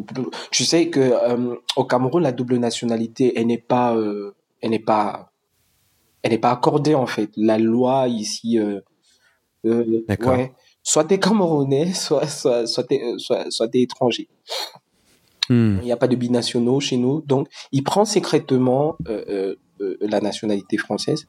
tu 0.51 0.63
sais 0.65 0.89
que 0.89 0.99
euh, 0.99 1.55
au 1.75 1.85
Cameroun, 1.85 2.21
la 2.23 2.31
double 2.31 2.57
nationalité, 2.57 3.33
elle 3.39 3.47
n'est 3.47 3.57
pas, 3.59 3.95
euh, 3.95 4.35
elle 4.61 4.71
n'est 4.71 4.79
pas, 4.79 5.31
elle 6.23 6.31
n'est 6.31 6.39
pas 6.39 6.51
accordée 6.51 6.95
en 6.95 7.05
fait. 7.07 7.29
La 7.37 7.57
loi 7.59 8.07
ici, 8.07 8.59
euh, 9.65 10.03
D'accord. 10.07 10.33
ouais, 10.33 10.53
soit 10.83 11.05
t'es 11.05 11.19
Camerounais, 11.19 11.93
soit 11.93 12.27
soit 12.27 12.67
soit 12.67 12.83
t'es 12.83 13.01
euh, 13.01 13.17
soit, 13.17 13.49
soit 13.49 13.67
t'es 13.67 13.81
étranger. 13.81 14.27
Hmm. 15.49 15.77
Il 15.81 15.85
n'y 15.85 15.91
a 15.91 15.97
pas 15.97 16.07
de 16.07 16.15
binationaux 16.15 16.79
chez 16.79 16.97
nous. 16.97 17.21
Donc, 17.21 17.49
il 17.71 17.83
prend 17.83 18.05
secrètement 18.05 18.95
euh, 19.09 19.55
euh, 19.81 19.97
la 19.99 20.21
nationalité 20.21 20.77
française. 20.77 21.27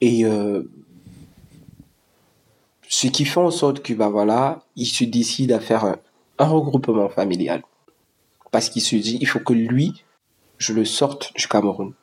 Et 0.00 0.24
ce 2.88 3.06
qui 3.06 3.24
fait 3.24 3.38
en 3.38 3.52
sorte 3.52 3.80
que, 3.80 3.94
bah 3.94 4.08
voilà, 4.08 4.64
il 4.74 4.86
se 4.86 5.04
décide 5.04 5.52
à 5.52 5.60
faire 5.60 5.84
un, 5.84 5.96
un 6.38 6.48
regroupement 6.48 7.08
familial. 7.08 7.62
Parce 8.50 8.68
qu'il 8.68 8.82
se 8.82 8.96
dit, 8.96 9.16
il 9.20 9.26
faut 9.28 9.38
que 9.38 9.52
lui, 9.52 10.02
je 10.58 10.72
le 10.72 10.84
sorte 10.84 11.32
du 11.36 11.46
Cameroun. 11.46 11.94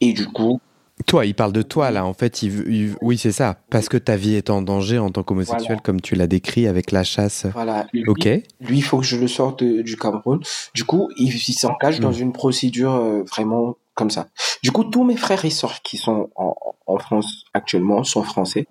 Et 0.00 0.12
du 0.12 0.26
coup, 0.26 0.60
Toi, 1.06 1.26
il 1.26 1.34
parle 1.34 1.52
de 1.52 1.62
toi 1.62 1.90
là. 1.90 2.04
En 2.06 2.14
fait, 2.14 2.42
il, 2.42 2.50
veut- 2.50 2.70
il- 2.70 2.94
oui, 3.00 3.18
c'est 3.18 3.32
ça. 3.32 3.58
Parce 3.70 3.88
que 3.88 3.96
ta 3.96 4.16
vie 4.16 4.34
est 4.34 4.50
en 4.50 4.62
danger 4.62 4.98
en 4.98 5.10
tant 5.10 5.22
qu'homosexuel, 5.22 5.66
Voilà. 5.68 5.80
comme 5.82 6.00
tu 6.00 6.14
l'as 6.14 6.26
décrit 6.26 6.66
avec 6.66 6.90
la 6.92 7.02
chasse. 7.02 7.46
voilà, 7.52 7.86
lui, 7.92 8.04
Ok. 8.06 8.24
lui, 8.60 8.78
il 8.78 8.82
faut 8.82 8.98
que 8.98 9.04
je 9.04 9.16
le 9.16 9.26
sorte 9.28 9.64
du 9.64 9.96
Cameroun. 9.96 10.40
Du 10.74 10.84
coup, 10.84 11.08
il, 11.16 11.28
il 11.34 11.54
s'engage 11.54 11.98
dans 12.00 12.12
une 12.12 12.32
procédure 12.32 12.92
euh, 12.94 13.22
vraiment 13.24 13.76
comme 13.94 14.10
ça. 14.10 14.28
Du 14.62 14.70
coup, 14.70 14.84
tous 14.84 15.02
mes 15.04 15.16
frères 15.16 15.44
et 15.44 15.50
sœurs 15.50 15.82
qui 15.82 15.96
sont 15.96 16.30
en, 16.36 16.54
en 16.86 16.98
France 16.98 17.44
actuellement 17.52 18.04
sont 18.04 18.22
français. 18.22 18.66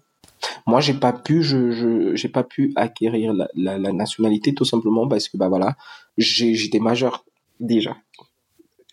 Moi, 0.65 0.79
j'ai 0.81 0.93
pas 0.95 1.13
pu, 1.13 1.43
je, 1.43 2.15
j'ai 2.15 2.29
pas 2.29 2.43
pu 2.43 2.71
acquérir 2.75 3.33
la, 3.33 3.47
la, 3.55 3.77
la 3.77 3.91
nationalité 3.91 4.53
tout 4.55 4.65
simplement 4.65 5.07
parce 5.07 5.27
que 5.29 5.37
bah 5.37 5.49
voilà, 5.49 5.75
j'ai, 6.17 6.55
j'étais 6.55 6.79
majeur 6.79 7.25
déjà. 7.59 7.95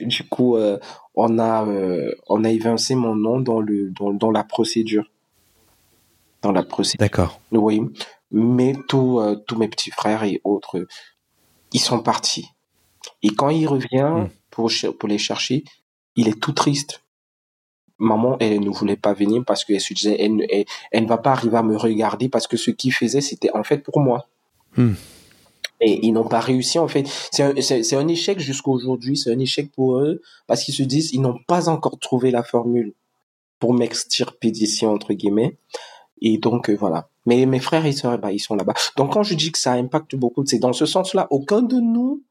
Du 0.01 0.25
coup, 0.29 0.57
euh, 0.57 0.79
on 1.15 1.39
a, 1.39 1.67
euh, 1.67 2.15
on 2.29 2.45
a 2.45 2.51
évincé 2.51 2.95
mon 2.95 3.15
nom 3.17 3.41
dans 3.41 3.61
le, 3.61 3.91
dans, 3.91 4.13
dans 4.13 4.31
la 4.31 4.45
procédure, 4.45 5.11
dans 6.43 6.53
la 6.53 6.63
procédure. 6.63 7.01
D'accord. 7.01 7.41
Oui, 7.53 7.81
mais 8.31 8.75
tous 8.89 9.19
euh, 9.21 9.35
tous 9.47 9.57
mes 9.59 9.69
petits 9.69 9.91
frères 9.91 10.23
et 10.25 10.41
autres, 10.45 10.87
ils 11.73 11.81
sont 11.81 12.01
partis. 12.01 12.49
Et 13.23 13.31
quand 13.31 13.49
il 13.51 13.67
revient 13.67 14.27
Mm. 14.27 14.29
pour, 14.51 14.71
les 15.09 15.19
chercher, 15.19 15.65
il 16.17 16.29
est 16.29 16.41
tout 16.41 16.53
triste. 16.53 17.03
Maman, 17.99 18.37
elle 18.39 18.61
ne 18.61 18.71
voulait 18.71 18.97
pas 18.97 19.13
venir 19.13 19.43
parce 19.45 19.65
qu'elle 19.65 19.81
se 19.81 19.93
disait, 19.93 20.17
elle, 20.21 20.37
ne- 20.37 20.45
elle, 20.49 20.65
elle 20.93 21.03
ne 21.05 21.09
va 21.09 21.19
pas 21.19 21.33
arriver 21.33 21.57
à 21.57 21.63
me 21.65 21.77
regarder 21.77 22.29
parce 22.29 22.47
que 22.47 22.57
ce 22.57 22.71
qu'il 22.71 22.93
faisait, 22.93 23.21
c'était 23.21 23.51
en 23.55 23.65
fait 23.65 23.79
pour 23.79 23.99
moi. 24.01 24.27
Mm. 24.77 24.93
Et 25.81 26.05
ils 26.07 26.13
n'ont 26.13 26.29
pas 26.29 26.41
réussi, 26.41 26.79
en 26.79 26.89
fait. 26.89 27.07
C'est 27.31 27.43
un, 27.43 27.55
c'est, 27.61 27.97
un 27.97 28.09
échec 28.09 28.41
jusqu'à 28.41 28.71
aujourd'hui, 28.71 29.17
c'est 29.17 29.33
un 29.33 29.39
échec 29.39 29.71
pour 29.73 29.99
eux 29.99 30.21
parce 30.47 30.65
qu'ils 30.65 30.75
se 30.75 30.83
disent, 30.83 31.13
ils 31.13 31.21
n'ont 31.21 31.39
pas 31.47 31.69
encore 31.69 31.99
trouvé 31.99 32.31
la 32.31 32.43
formule 32.43 32.95
pour 33.61 33.75
m'extirper 33.75 34.51
d'ici, 34.51 34.87
entre 34.87 35.13
guillemets. 35.15 35.57
Et 36.21 36.39
donc, 36.39 36.69
euh, 36.69 36.75
voilà. 36.75 37.09
Mais 37.27 37.47
mes 37.47 37.61
frères 37.61 37.87
et 37.87 37.93
sœurs, 37.93 38.19
bah, 38.19 38.33
ils 38.33 38.41
sont 38.41 38.57
là-bas. 38.57 38.75
Donc, 38.97 39.13
quand 39.13 39.23
je 39.23 39.35
dis 39.35 39.53
que 39.53 39.59
ça 39.59 39.73
impacte 39.73 40.17
beaucoup, 40.17 40.45
c'est 40.47 40.59
dans 40.59 40.73
ce 40.73 40.87
sens-là. 40.87 41.29
Aucun 41.31 41.63
de 41.63 41.77
nous, 41.77 42.23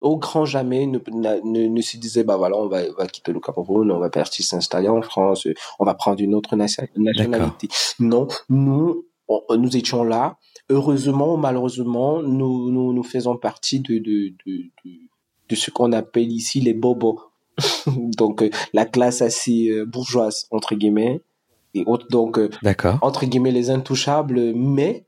au 0.00 0.16
grand 0.16 0.44
jamais, 0.44 0.86
ne, 0.86 0.98
ne, 1.12 1.66
ne 1.68 1.80
se 1.80 1.96
disait, 1.96 2.24
bah 2.24 2.36
voilà, 2.36 2.56
on 2.56 2.66
va, 2.68 2.82
va 2.92 3.06
quitter 3.06 3.32
le 3.32 3.40
Cameroun, 3.40 3.90
on 3.90 3.98
va 3.98 4.10
partir 4.10 4.44
s'installer 4.44 4.88
en 4.88 5.00
France, 5.02 5.46
on 5.78 5.84
va 5.84 5.94
prendre 5.94 6.20
une 6.20 6.34
autre 6.34 6.56
nation- 6.56 6.86
nationalité. 6.96 7.68
Non, 8.00 8.26
nous, 8.48 9.04
on- 9.48 9.56
nous 9.56 9.76
étions 9.76 10.04
là. 10.04 10.36
Heureusement 10.70 11.34
ou 11.34 11.36
malheureusement, 11.36 12.22
nous, 12.22 12.70
nous, 12.70 12.92
nous 12.92 13.02
faisons 13.02 13.36
partie 13.36 13.80
de, 13.80 13.98
de, 13.98 14.32
de, 14.46 14.70
de, 15.48 15.54
ce 15.54 15.70
qu'on 15.70 15.92
appelle 15.92 16.30
ici 16.32 16.60
les 16.60 16.74
bobos. 16.74 17.20
Donc, 18.16 18.42
euh, 18.42 18.50
la 18.72 18.86
classe 18.86 19.20
assez 19.22 19.68
euh, 19.68 19.84
bourgeoise, 19.84 20.46
entre 20.50 20.74
guillemets. 20.74 21.20
Et 21.74 21.84
autres, 21.86 22.06
donc, 22.10 22.38
euh, 22.38 22.50
D'accord. 22.62 22.98
entre 23.00 23.24
guillemets, 23.24 23.50
les 23.50 23.70
intouchables, 23.70 24.52
mais 24.54 25.06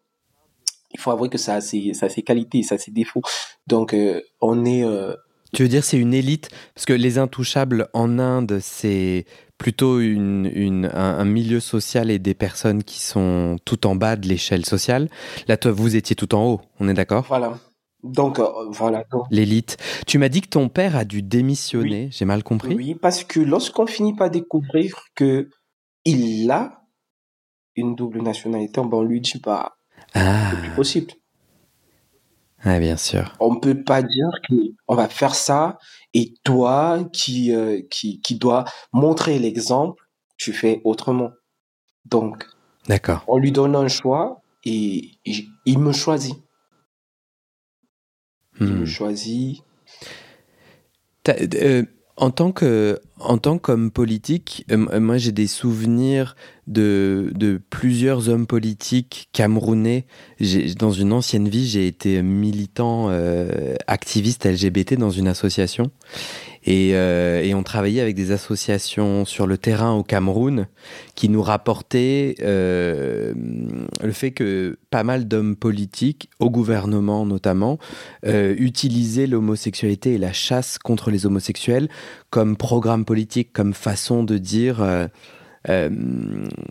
il 0.95 0.99
faut 1.01 1.11
avouer 1.11 1.29
que 1.29 1.37
ça 1.37 1.57
a 1.57 1.61
ses, 1.61 1.93
ça 1.93 2.07
a 2.07 2.09
ses 2.09 2.23
qualités, 2.23 2.63
ça 2.63 2.77
a 2.77 2.79
ses 2.79 2.91
défauts. 2.91 3.21
Donc, 3.67 3.93
euh, 3.93 4.23
on 4.41 4.65
est... 4.65 4.83
euh, 4.83 5.15
Tu 5.53 5.63
veux 5.63 5.69
dire 5.69 5.85
c'est 5.85 5.99
une 5.99 6.15
élite? 6.15 6.49
Parce 6.75 6.87
que 6.87 6.95
les 6.95 7.19
intouchables 7.19 7.89
en 7.93 8.19
Inde, 8.19 8.59
c'est 8.63 9.27
plutôt 9.59 10.01
une, 10.01 10.51
une- 10.55 10.87
un, 10.93 11.19
un 11.19 11.25
milieu 11.25 11.61
social 11.61 12.11
et 12.11 12.19
des 12.19 12.35
personnes 12.35 12.83
qui 12.85 13.01
sont 13.01 13.57
tout 13.65 13.87
en 13.87 13.95
bas 13.95 14.17
de 14.17 14.27
l'échelle 14.29 14.65
sociale. 14.67 15.09
Là, 15.49 15.57
toi, 15.57 15.73
vous 15.73 15.97
étiez 15.97 16.17
tout 16.17 16.35
en 16.35 16.45
haut, 16.47 16.61
on 16.81 16.89
est 16.89 16.95
d'accord? 16.95 17.25
Voilà. 17.29 17.59
Donc, 18.03 18.39
euh, 18.39 18.45
voilà. 18.71 19.05
L'élite. 19.31 19.79
Tu 20.07 20.19
m'as 20.19 20.29
dit 20.29 20.43
que 20.43 20.49
ton 20.49 20.69
père 20.69 20.95
a 20.97 21.05
dû 21.07 21.23
démissionner, 21.23 22.09
j'ai 22.13 22.27
mal 22.27 22.43
compris? 22.43 22.75
Oui, 22.75 22.95
parce 22.95 23.25
que 23.25 23.41
lorsqu'on 23.41 23.87
finit 23.87 24.15
par 24.15 24.29
découvrir 24.31 25.05
que 25.15 25.49
il 26.05 26.51
a 26.51 26.83
une 27.77 27.95
double 27.95 28.23
nationalité, 28.23 28.81
on 28.81 29.03
lui 29.03 29.21
dit, 29.23 29.41
bah, 29.43 29.73
Ah, 30.13 30.51
c'est 30.51 30.61
plus 30.61 30.71
possible. 30.77 31.13
Ah, 32.65 32.79
bien 32.79 32.97
sûr. 32.97 33.37
On 33.41 33.61
peut 33.61 33.83
pas 33.83 34.03
dire 34.03 34.31
que 34.49 34.55
on 34.89 34.95
va 34.95 35.09
faire 35.09 35.35
ça 35.35 35.79
et 36.15 36.35
toi 36.45 37.05
qui 37.13 37.55
euh, 37.55 37.83
qui 37.91 38.21
qui 38.21 38.37
dois 38.37 38.65
montrer 38.93 39.39
l'exemple, 39.39 40.03
tu 40.37 40.53
fais 40.53 40.81
autrement. 40.85 41.31
Donc 42.07 42.47
D'accord. 42.89 43.25
On 43.29 43.39
lui 43.39 43.53
donne 43.53 43.77
un 43.77 43.89
choix 43.89 44.43
et, 44.65 45.13
il 45.67 45.79
me 45.79 45.93
choisit. 45.93 46.37
Il 48.61 48.67
me 48.67 48.83
hmm. 48.83 48.87
choisit. 48.87 49.63
Euh, 51.29 51.85
en 52.17 52.31
tant 52.31 52.53
que, 52.53 53.01
en 53.19 53.39
tant 53.39 53.59
qu'homme 53.59 53.91
politique, 53.91 54.65
euh, 54.71 55.01
moi 55.01 55.19
j'ai 55.19 55.33
des 55.33 55.49
souvenirs 55.49 56.37
de, 56.67 57.33
de, 57.35 57.61
plusieurs 57.71 58.29
hommes 58.29 58.47
politiques 58.47 59.29
camerounais. 59.33 60.07
Dans 60.79 60.93
une 60.93 61.13
ancienne 61.13 61.49
vie, 61.49 61.67
j'ai 61.67 61.87
été 61.87 62.23
militant 62.23 63.09
euh, 63.11 63.75
activiste 63.87 64.47
LGBT 64.47 64.95
dans 64.95 65.11
une 65.11 65.27
association. 65.29 65.91
Euh, 66.69 67.43
et, 67.43 67.55
on 67.55 67.63
travaillait 67.63 68.01
avec 68.01 68.15
des 68.15 68.33
associations 68.33 69.25
sur 69.25 69.47
le 69.47 69.59
terrain 69.59 69.93
au 69.93 70.03
Cameroun 70.03 70.67
qui 71.15 71.29
nous 71.29 71.43
rapportaient 71.43 72.37
euh, 72.43 73.35
le 74.03 74.13
fait 74.13 74.31
que 74.31 74.79
pas 74.91 75.05
mal 75.05 75.29
d'hommes 75.29 75.57
politiques, 75.57 76.31
au 76.39 76.51
gouvernement 76.51 77.27
notamment, 77.27 77.79
euh, 78.27 78.55
utilisaient 78.59 79.27
l'homosexualité 79.27 80.15
et 80.15 80.19
la 80.19 80.33
chasse 80.33 80.79
contre 80.79 81.11
les 81.11 81.27
homosexuels 81.27 81.89
comme 82.31 82.57
programme 82.57 83.05
politique, 83.05 83.53
comme 83.53 83.75
façon 83.75 84.25
de 84.25 84.39
dire... 84.39 85.09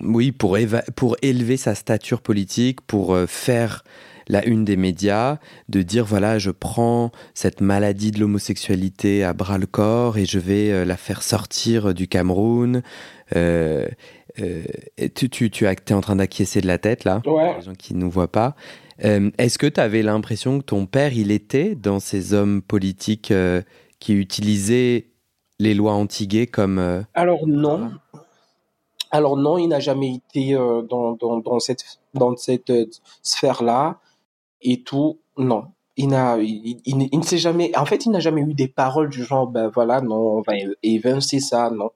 oui, 0.02 0.32
pour, 0.32 0.58
pour 0.96 1.18
élever 1.22 1.58
sa 1.58 1.76
stature 1.76 2.22
politique, 2.22 2.82
pour 2.82 3.18
faire 3.28 3.84
la 4.28 4.46
une 4.46 4.66
des 4.66 4.78
médias, 4.78 5.38
de 5.70 5.82
dire 5.82 6.06
voilà, 6.06 6.40
je 6.40 6.52
prends 6.52 7.12
cette 7.34 7.62
maladie 7.62 8.12
de 8.12 8.20
l'homosexualité 8.20 9.24
à 9.24 9.34
bras 9.34 9.58
le 9.58 9.66
corps 9.66 10.18
et 10.18 10.26
je 10.26 10.40
vais 10.40 10.72
euh, 10.72 10.86
la 10.86 10.98
faire 10.98 11.24
sortir 11.24 11.94
du 11.94 12.08
Cameroun. 12.08 12.82
Euh, 13.36 13.88
euh, 14.40 14.64
tu, 15.16 15.30
tu, 15.30 15.50
tu 15.50 15.66
es 15.66 15.94
en 15.94 16.02
train 16.02 16.16
d'acquiescer 16.16 16.62
de 16.62 16.68
la 16.68 16.78
tête 16.78 17.04
là, 17.04 17.22
ouais. 17.26 17.56
les 17.58 17.62
gens 17.62 17.74
qui 17.74 17.94
ne 17.94 18.00
nous 18.00 18.10
voient 18.10 18.32
pas. 18.32 18.56
Est-ce 19.00 19.58
que 19.58 19.68
tu 19.68 19.82
avais 19.82 20.02
l'impression 20.02 20.60
que 20.60 20.64
ton 20.64 20.86
père, 20.86 21.14
il 21.14 21.32
était 21.32 21.76
dans 21.76 22.00
ces 22.00 22.34
hommes 22.34 22.62
politiques 22.62 23.34
qui 24.00 24.14
utilisaient 24.14 25.08
les 25.60 25.74
lois 25.74 25.94
anti 25.94 26.48
comme... 26.48 27.04
Alors 27.14 27.46
non. 27.48 27.92
Alors 29.12 29.36
non, 29.36 29.58
il 29.58 29.68
n'a 29.68 29.82
jamais 29.82 30.16
été 30.16 30.54
dans, 30.54 31.18
dans, 31.20 31.40
dans, 31.40 31.60
cette, 31.60 31.84
dans 32.14 32.38
cette 32.38 32.72
sphère-là 33.24 34.00
et 34.64 34.84
tout. 34.84 35.20
Non. 35.38 35.66
Il 35.96 36.08
n'a, 36.08 36.38
il, 36.40 36.82
il, 36.86 36.98
ne 36.98 37.24
s'est 37.24 37.38
jamais, 37.38 37.72
en 37.78 37.86
fait, 37.86 38.06
il 38.06 38.12
n'a 38.12 38.20
jamais 38.20 38.42
eu 38.42 38.54
des 38.54 38.68
paroles 38.68 39.10
du 39.10 39.24
genre, 39.24 39.48
ben 39.48 39.68
voilà, 39.68 40.02
non, 40.02 40.38
on 40.38 40.42
va 40.42 40.54
évincer 40.82 41.40
ça, 41.40 41.70
non. 41.70 41.92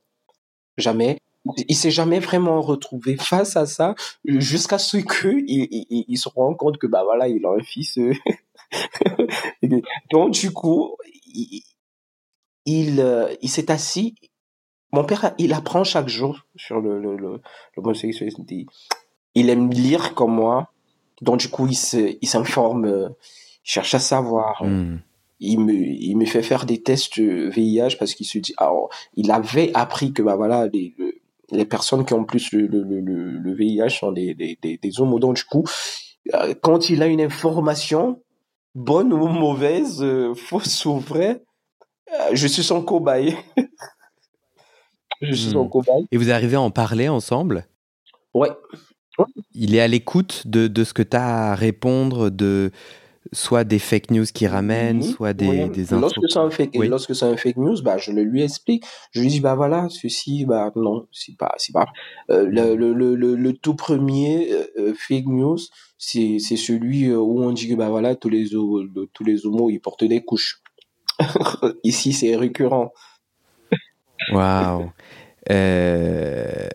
Jamais. 0.78 1.20
Il 1.68 1.76
s'est 1.76 1.92
jamais 1.92 2.20
vraiment 2.20 2.62
retrouvé 2.62 3.16
face 3.18 3.56
à 3.56 3.66
ça 3.66 3.96
jusqu'à 4.26 4.78
ce 4.78 4.98
que 4.98 5.30
il, 5.48 6.06
il, 6.08 6.18
se 6.18 6.30
rend 6.30 6.54
compte 6.54 6.78
que, 6.78 6.88
bah 6.88 7.04
voilà, 7.04 7.28
il 7.28 7.46
a 7.46 7.50
un 7.50 7.64
fils. 7.64 7.98
euh, 7.98 8.14
Donc, 10.12 10.32
du 10.32 10.52
coup, 10.52 10.96
il, 11.34 11.64
il, 12.66 13.00
euh, 13.00 13.34
il 13.42 13.50
s'est 13.50 13.72
assis. 13.72 14.16
Mon 14.92 15.06
père, 15.06 15.34
il 15.38 15.54
apprend 15.54 15.84
chaque 15.84 16.10
jour 16.10 16.46
sur 16.56 16.82
le, 16.82 17.00
le, 17.00 17.18
le, 17.18 17.42
l'homosexualité. 17.76 18.66
Il 19.36 19.50
aime 19.50 19.70
lire 19.70 20.14
comme 20.14 20.36
moi. 20.36 20.72
Donc 21.22 21.40
du 21.40 21.50
coup, 21.50 21.68
il 21.68 22.28
s'informe, 22.28 22.86
euh, 22.86 23.10
il 23.66 23.70
cherche 23.70 23.94
à 23.94 24.00
savoir. 24.00 24.64
Hmm. 24.64 25.00
Il 25.40 25.60
me, 25.60 25.74
il 25.74 26.16
me 26.16 26.26
fait 26.26 26.42
faire 26.42 26.66
des 26.66 26.82
tests 26.82 27.20
VIH 27.20 27.98
parce 28.00 28.16
qu'il 28.16 28.26
se 28.26 28.40
dit, 28.40 28.56
alors, 28.58 28.90
il 29.16 29.30
avait 29.30 29.70
appris 29.76 30.12
que 30.12 30.24
bah 30.24 30.36
voilà, 30.36 30.68
les, 30.74 30.96
les 31.52 31.66
personnes 31.66 32.06
qui 32.06 32.14
ont 32.14 32.26
plus 32.26 32.52
le, 32.52 32.66
le, 32.66 32.82
le, 32.82 33.30
le 33.38 33.54
VIH 33.54 34.00
sont 34.00 34.12
des, 34.12 34.34
des, 34.34 34.58
des, 34.62 34.78
des 34.78 35.00
homos. 35.00 35.20
Donc 35.20 35.36
du 35.36 35.44
coup, 35.44 35.64
euh, 36.34 36.56
quand 36.62 36.90
il 36.90 37.04
a 37.04 37.08
une 37.08 37.22
information, 37.22 38.22
bonne 38.74 39.14
ou 39.14 39.28
mauvaise, 39.28 40.02
euh, 40.02 40.34
fausse 40.36 40.86
ou 40.86 40.98
vraie, 40.98 41.44
je 42.34 42.48
suis 42.48 42.64
son 42.64 42.82
cobaye. 42.82 43.38
je 45.22 45.34
suis 45.34 45.52
son 45.52 45.66
hmm. 45.66 45.70
cobaye. 45.70 46.08
Et 46.12 46.18
vous 46.18 46.32
arrivez 46.32 46.56
à 46.56 46.62
en 46.62 46.72
parler 46.72 47.10
ensemble? 47.10 47.68
Ouais. 48.34 48.50
Il 49.54 49.76
est 49.76 49.82
à 49.82 49.88
l'écoute 49.88 50.44
de, 50.46 50.68
de, 50.68 50.84
ce 50.84 50.94
que 50.94 51.02
tu 51.02 51.18
as 51.18 51.52
à 51.52 51.56
répondre, 51.56 52.30
de 52.30 52.72
soit 53.34 53.64
des 53.64 53.80
fake 53.80 54.12
news 54.12 54.26
qui 54.34 54.48
ramènent, 54.48 55.04
soit 55.04 55.34
des, 55.34 55.68
des 55.70 55.86
Lorsque 55.92 56.20
c'est 56.30 56.40
un 56.40 56.50
fake, 56.50 56.76
lorsque 56.76 57.16
c'est 57.16 57.26
un 57.26 57.38
fake 57.38 57.58
news, 57.58 57.82
bah, 57.82 57.98
je 57.98 58.12
le 58.12 58.24
lui 58.24 58.44
explique. 58.44 58.86
Je 59.12 59.22
lui 59.22 59.28
dis, 59.28 59.40
bah 59.40 59.56
voilà, 59.56 59.88
ceci, 59.90 60.46
bah 60.46 60.72
non, 60.76 61.08
c'est 61.12 61.36
pas, 61.36 61.54
c'est 61.58 61.74
pas. 61.74 61.88
Euh, 62.30 62.46
le, 62.46 62.76
le, 62.76 62.94
le, 62.94 63.36
le, 63.36 63.54
tout 63.54 63.76
premier 63.76 64.52
euh, 64.52 64.68
euh, 64.80 64.94
fake 64.94 65.26
news, 65.28 65.58
c'est, 65.98 66.38
c'est 66.40 66.58
celui 66.58 67.14
où 67.14 67.42
on 67.42 67.52
dit 67.52 67.68
que 67.68 67.76
bah 67.76 67.90
voilà, 67.90 68.16
tous 68.16 68.30
les, 68.30 68.50
tous 68.50 69.24
les 69.24 69.46
homos, 69.46 69.70
ils 69.70 69.80
portent 69.80 70.06
des 70.06 70.24
couches. 70.24 70.62
Ici, 71.84 72.14
c'est 72.14 72.36
récurrent. 72.36 72.94
Waouh. 74.32 74.92
Euh, 75.50 76.68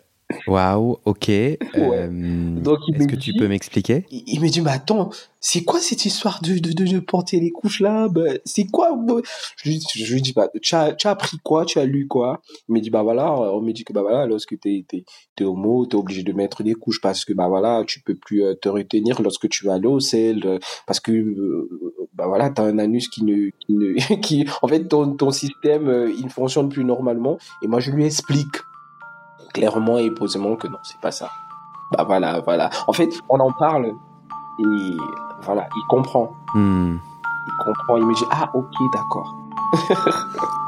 Waouh, 0.47 0.97
ok. 1.05 1.29
Euh, 1.75 2.61
est-ce 2.95 3.07
que 3.07 3.15
tu 3.15 3.33
peux 3.33 3.47
m'expliquer? 3.47 4.05
Il, 4.09 4.39
me 4.39 4.47
dit, 4.47 4.61
mais 4.61 4.71
attends, 4.71 5.09
c'est 5.39 5.63
quoi 5.63 5.79
cette 5.79 6.05
histoire 6.05 6.39
de, 6.41 6.59
de, 6.59 6.71
de, 6.71 6.99
porter 6.99 7.39
les 7.39 7.51
couches 7.51 7.81
là? 7.81 8.07
Bah, 8.07 8.21
C'est 8.45 8.65
quoi? 8.65 8.95
Bah 8.95 9.15
je, 9.57 9.69
lui, 9.69 9.81
je 9.93 10.13
lui 10.13 10.21
dis, 10.21 10.33
bah, 10.33 10.49
tu 10.61 10.75
as, 10.75 10.93
tu 10.93 11.07
as 11.07 11.11
appris 11.11 11.37
quoi? 11.43 11.65
Tu 11.65 11.79
as 11.79 11.85
lu 11.85 12.07
quoi? 12.07 12.41
Il 12.69 12.75
me 12.75 12.79
dit, 12.79 12.89
bah 12.89 13.03
voilà, 13.03 13.33
on 13.33 13.61
me 13.61 13.71
dit 13.73 13.83
que 13.83 13.91
bah 13.91 14.01
voilà, 14.01 14.25
lorsque 14.25 14.59
tu 14.59 14.69
es, 14.69 14.85
es, 15.39 15.43
homo, 15.43 15.85
tu 15.85 15.95
es 15.95 15.99
obligé 15.99 16.23
de 16.23 16.31
mettre 16.31 16.63
des 16.63 16.73
couches 16.73 17.01
parce 17.01 17.25
que 17.25 17.33
bah 17.33 17.47
voilà, 17.47 17.83
tu 17.85 18.01
peux 18.01 18.15
plus 18.15 18.43
euh, 18.43 18.53
te 18.53 18.69
retenir 18.69 19.21
lorsque 19.21 19.49
tu 19.49 19.65
vas 19.65 19.73
aller 19.73 19.87
au 19.87 19.99
sel, 19.99 20.41
euh, 20.45 20.59
parce 20.87 20.99
que 20.99 21.11
bah 22.13 22.27
voilà, 22.27 22.49
tu 22.49 22.61
as 22.61 22.65
un 22.65 22.77
anus 22.77 23.09
qui 23.09 23.23
ne, 23.23 23.49
qui, 23.65 23.73
ne, 23.73 24.15
qui 24.21 24.45
en 24.61 24.67
fait, 24.67 24.87
ton, 24.87 25.13
ton 25.13 25.31
système, 25.31 26.11
il 26.17 26.25
ne 26.25 26.29
fonctionne 26.29 26.69
plus 26.69 26.85
normalement. 26.85 27.37
Et 27.61 27.67
moi, 27.67 27.79
je 27.79 27.91
lui 27.91 28.05
explique 28.05 28.57
clairement 29.53 29.97
et 29.97 30.11
posément 30.11 30.55
que 30.55 30.67
non, 30.67 30.79
c'est 30.83 30.99
pas 30.99 31.11
ça. 31.11 31.29
Bah 31.91 32.03
voilà, 32.03 32.41
voilà. 32.41 32.69
En 32.87 32.93
fait, 32.93 33.09
on 33.29 33.39
en 33.39 33.51
parle 33.51 33.93
et 34.59 34.97
voilà, 35.41 35.67
il 35.75 35.83
comprend. 35.87 36.33
Hmm. 36.53 36.97
Il 37.47 37.53
comprend, 37.63 37.97
il 37.97 38.05
me 38.05 38.13
dit 38.15 38.25
ah 38.31 38.49
ok 38.53 38.73
d'accord. 38.93 39.35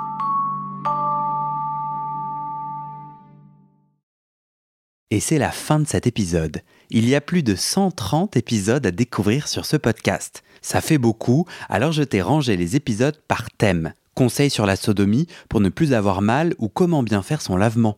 Et 5.12 5.20
c'est 5.22 5.38
la 5.38 5.52
fin 5.52 5.80
de 5.80 5.88
cet 5.88 6.08
épisode. 6.08 6.62
Il 6.90 7.08
y 7.08 7.16
a 7.16 7.22
plus 7.22 7.42
de 7.42 7.56
130 7.56 8.36
épisodes 8.36 8.86
à 8.86 8.92
découvrir 8.92 9.48
sur 9.48 9.66
ce 9.66 9.78
podcast. 9.78 10.44
Ça 10.62 10.82
fait 10.82 10.98
beaucoup, 10.98 11.46
alors 11.70 11.94
je 11.94 12.04
t'ai 12.04 12.22
rangé 12.22 12.58
les 12.58 12.76
épisodes 12.76 13.18
par 13.28 13.50
thème. 13.52 13.94
Conseils 14.16 14.50
sur 14.50 14.66
la 14.66 14.76
sodomie 14.76 15.28
pour 15.48 15.62
ne 15.62 15.70
plus 15.70 15.94
avoir 15.94 16.22
mal 16.22 16.54
ou 16.58 16.68
comment 16.68 17.02
bien 17.02 17.22
faire 17.22 17.42
son 17.42 17.56
lavement 17.56 17.98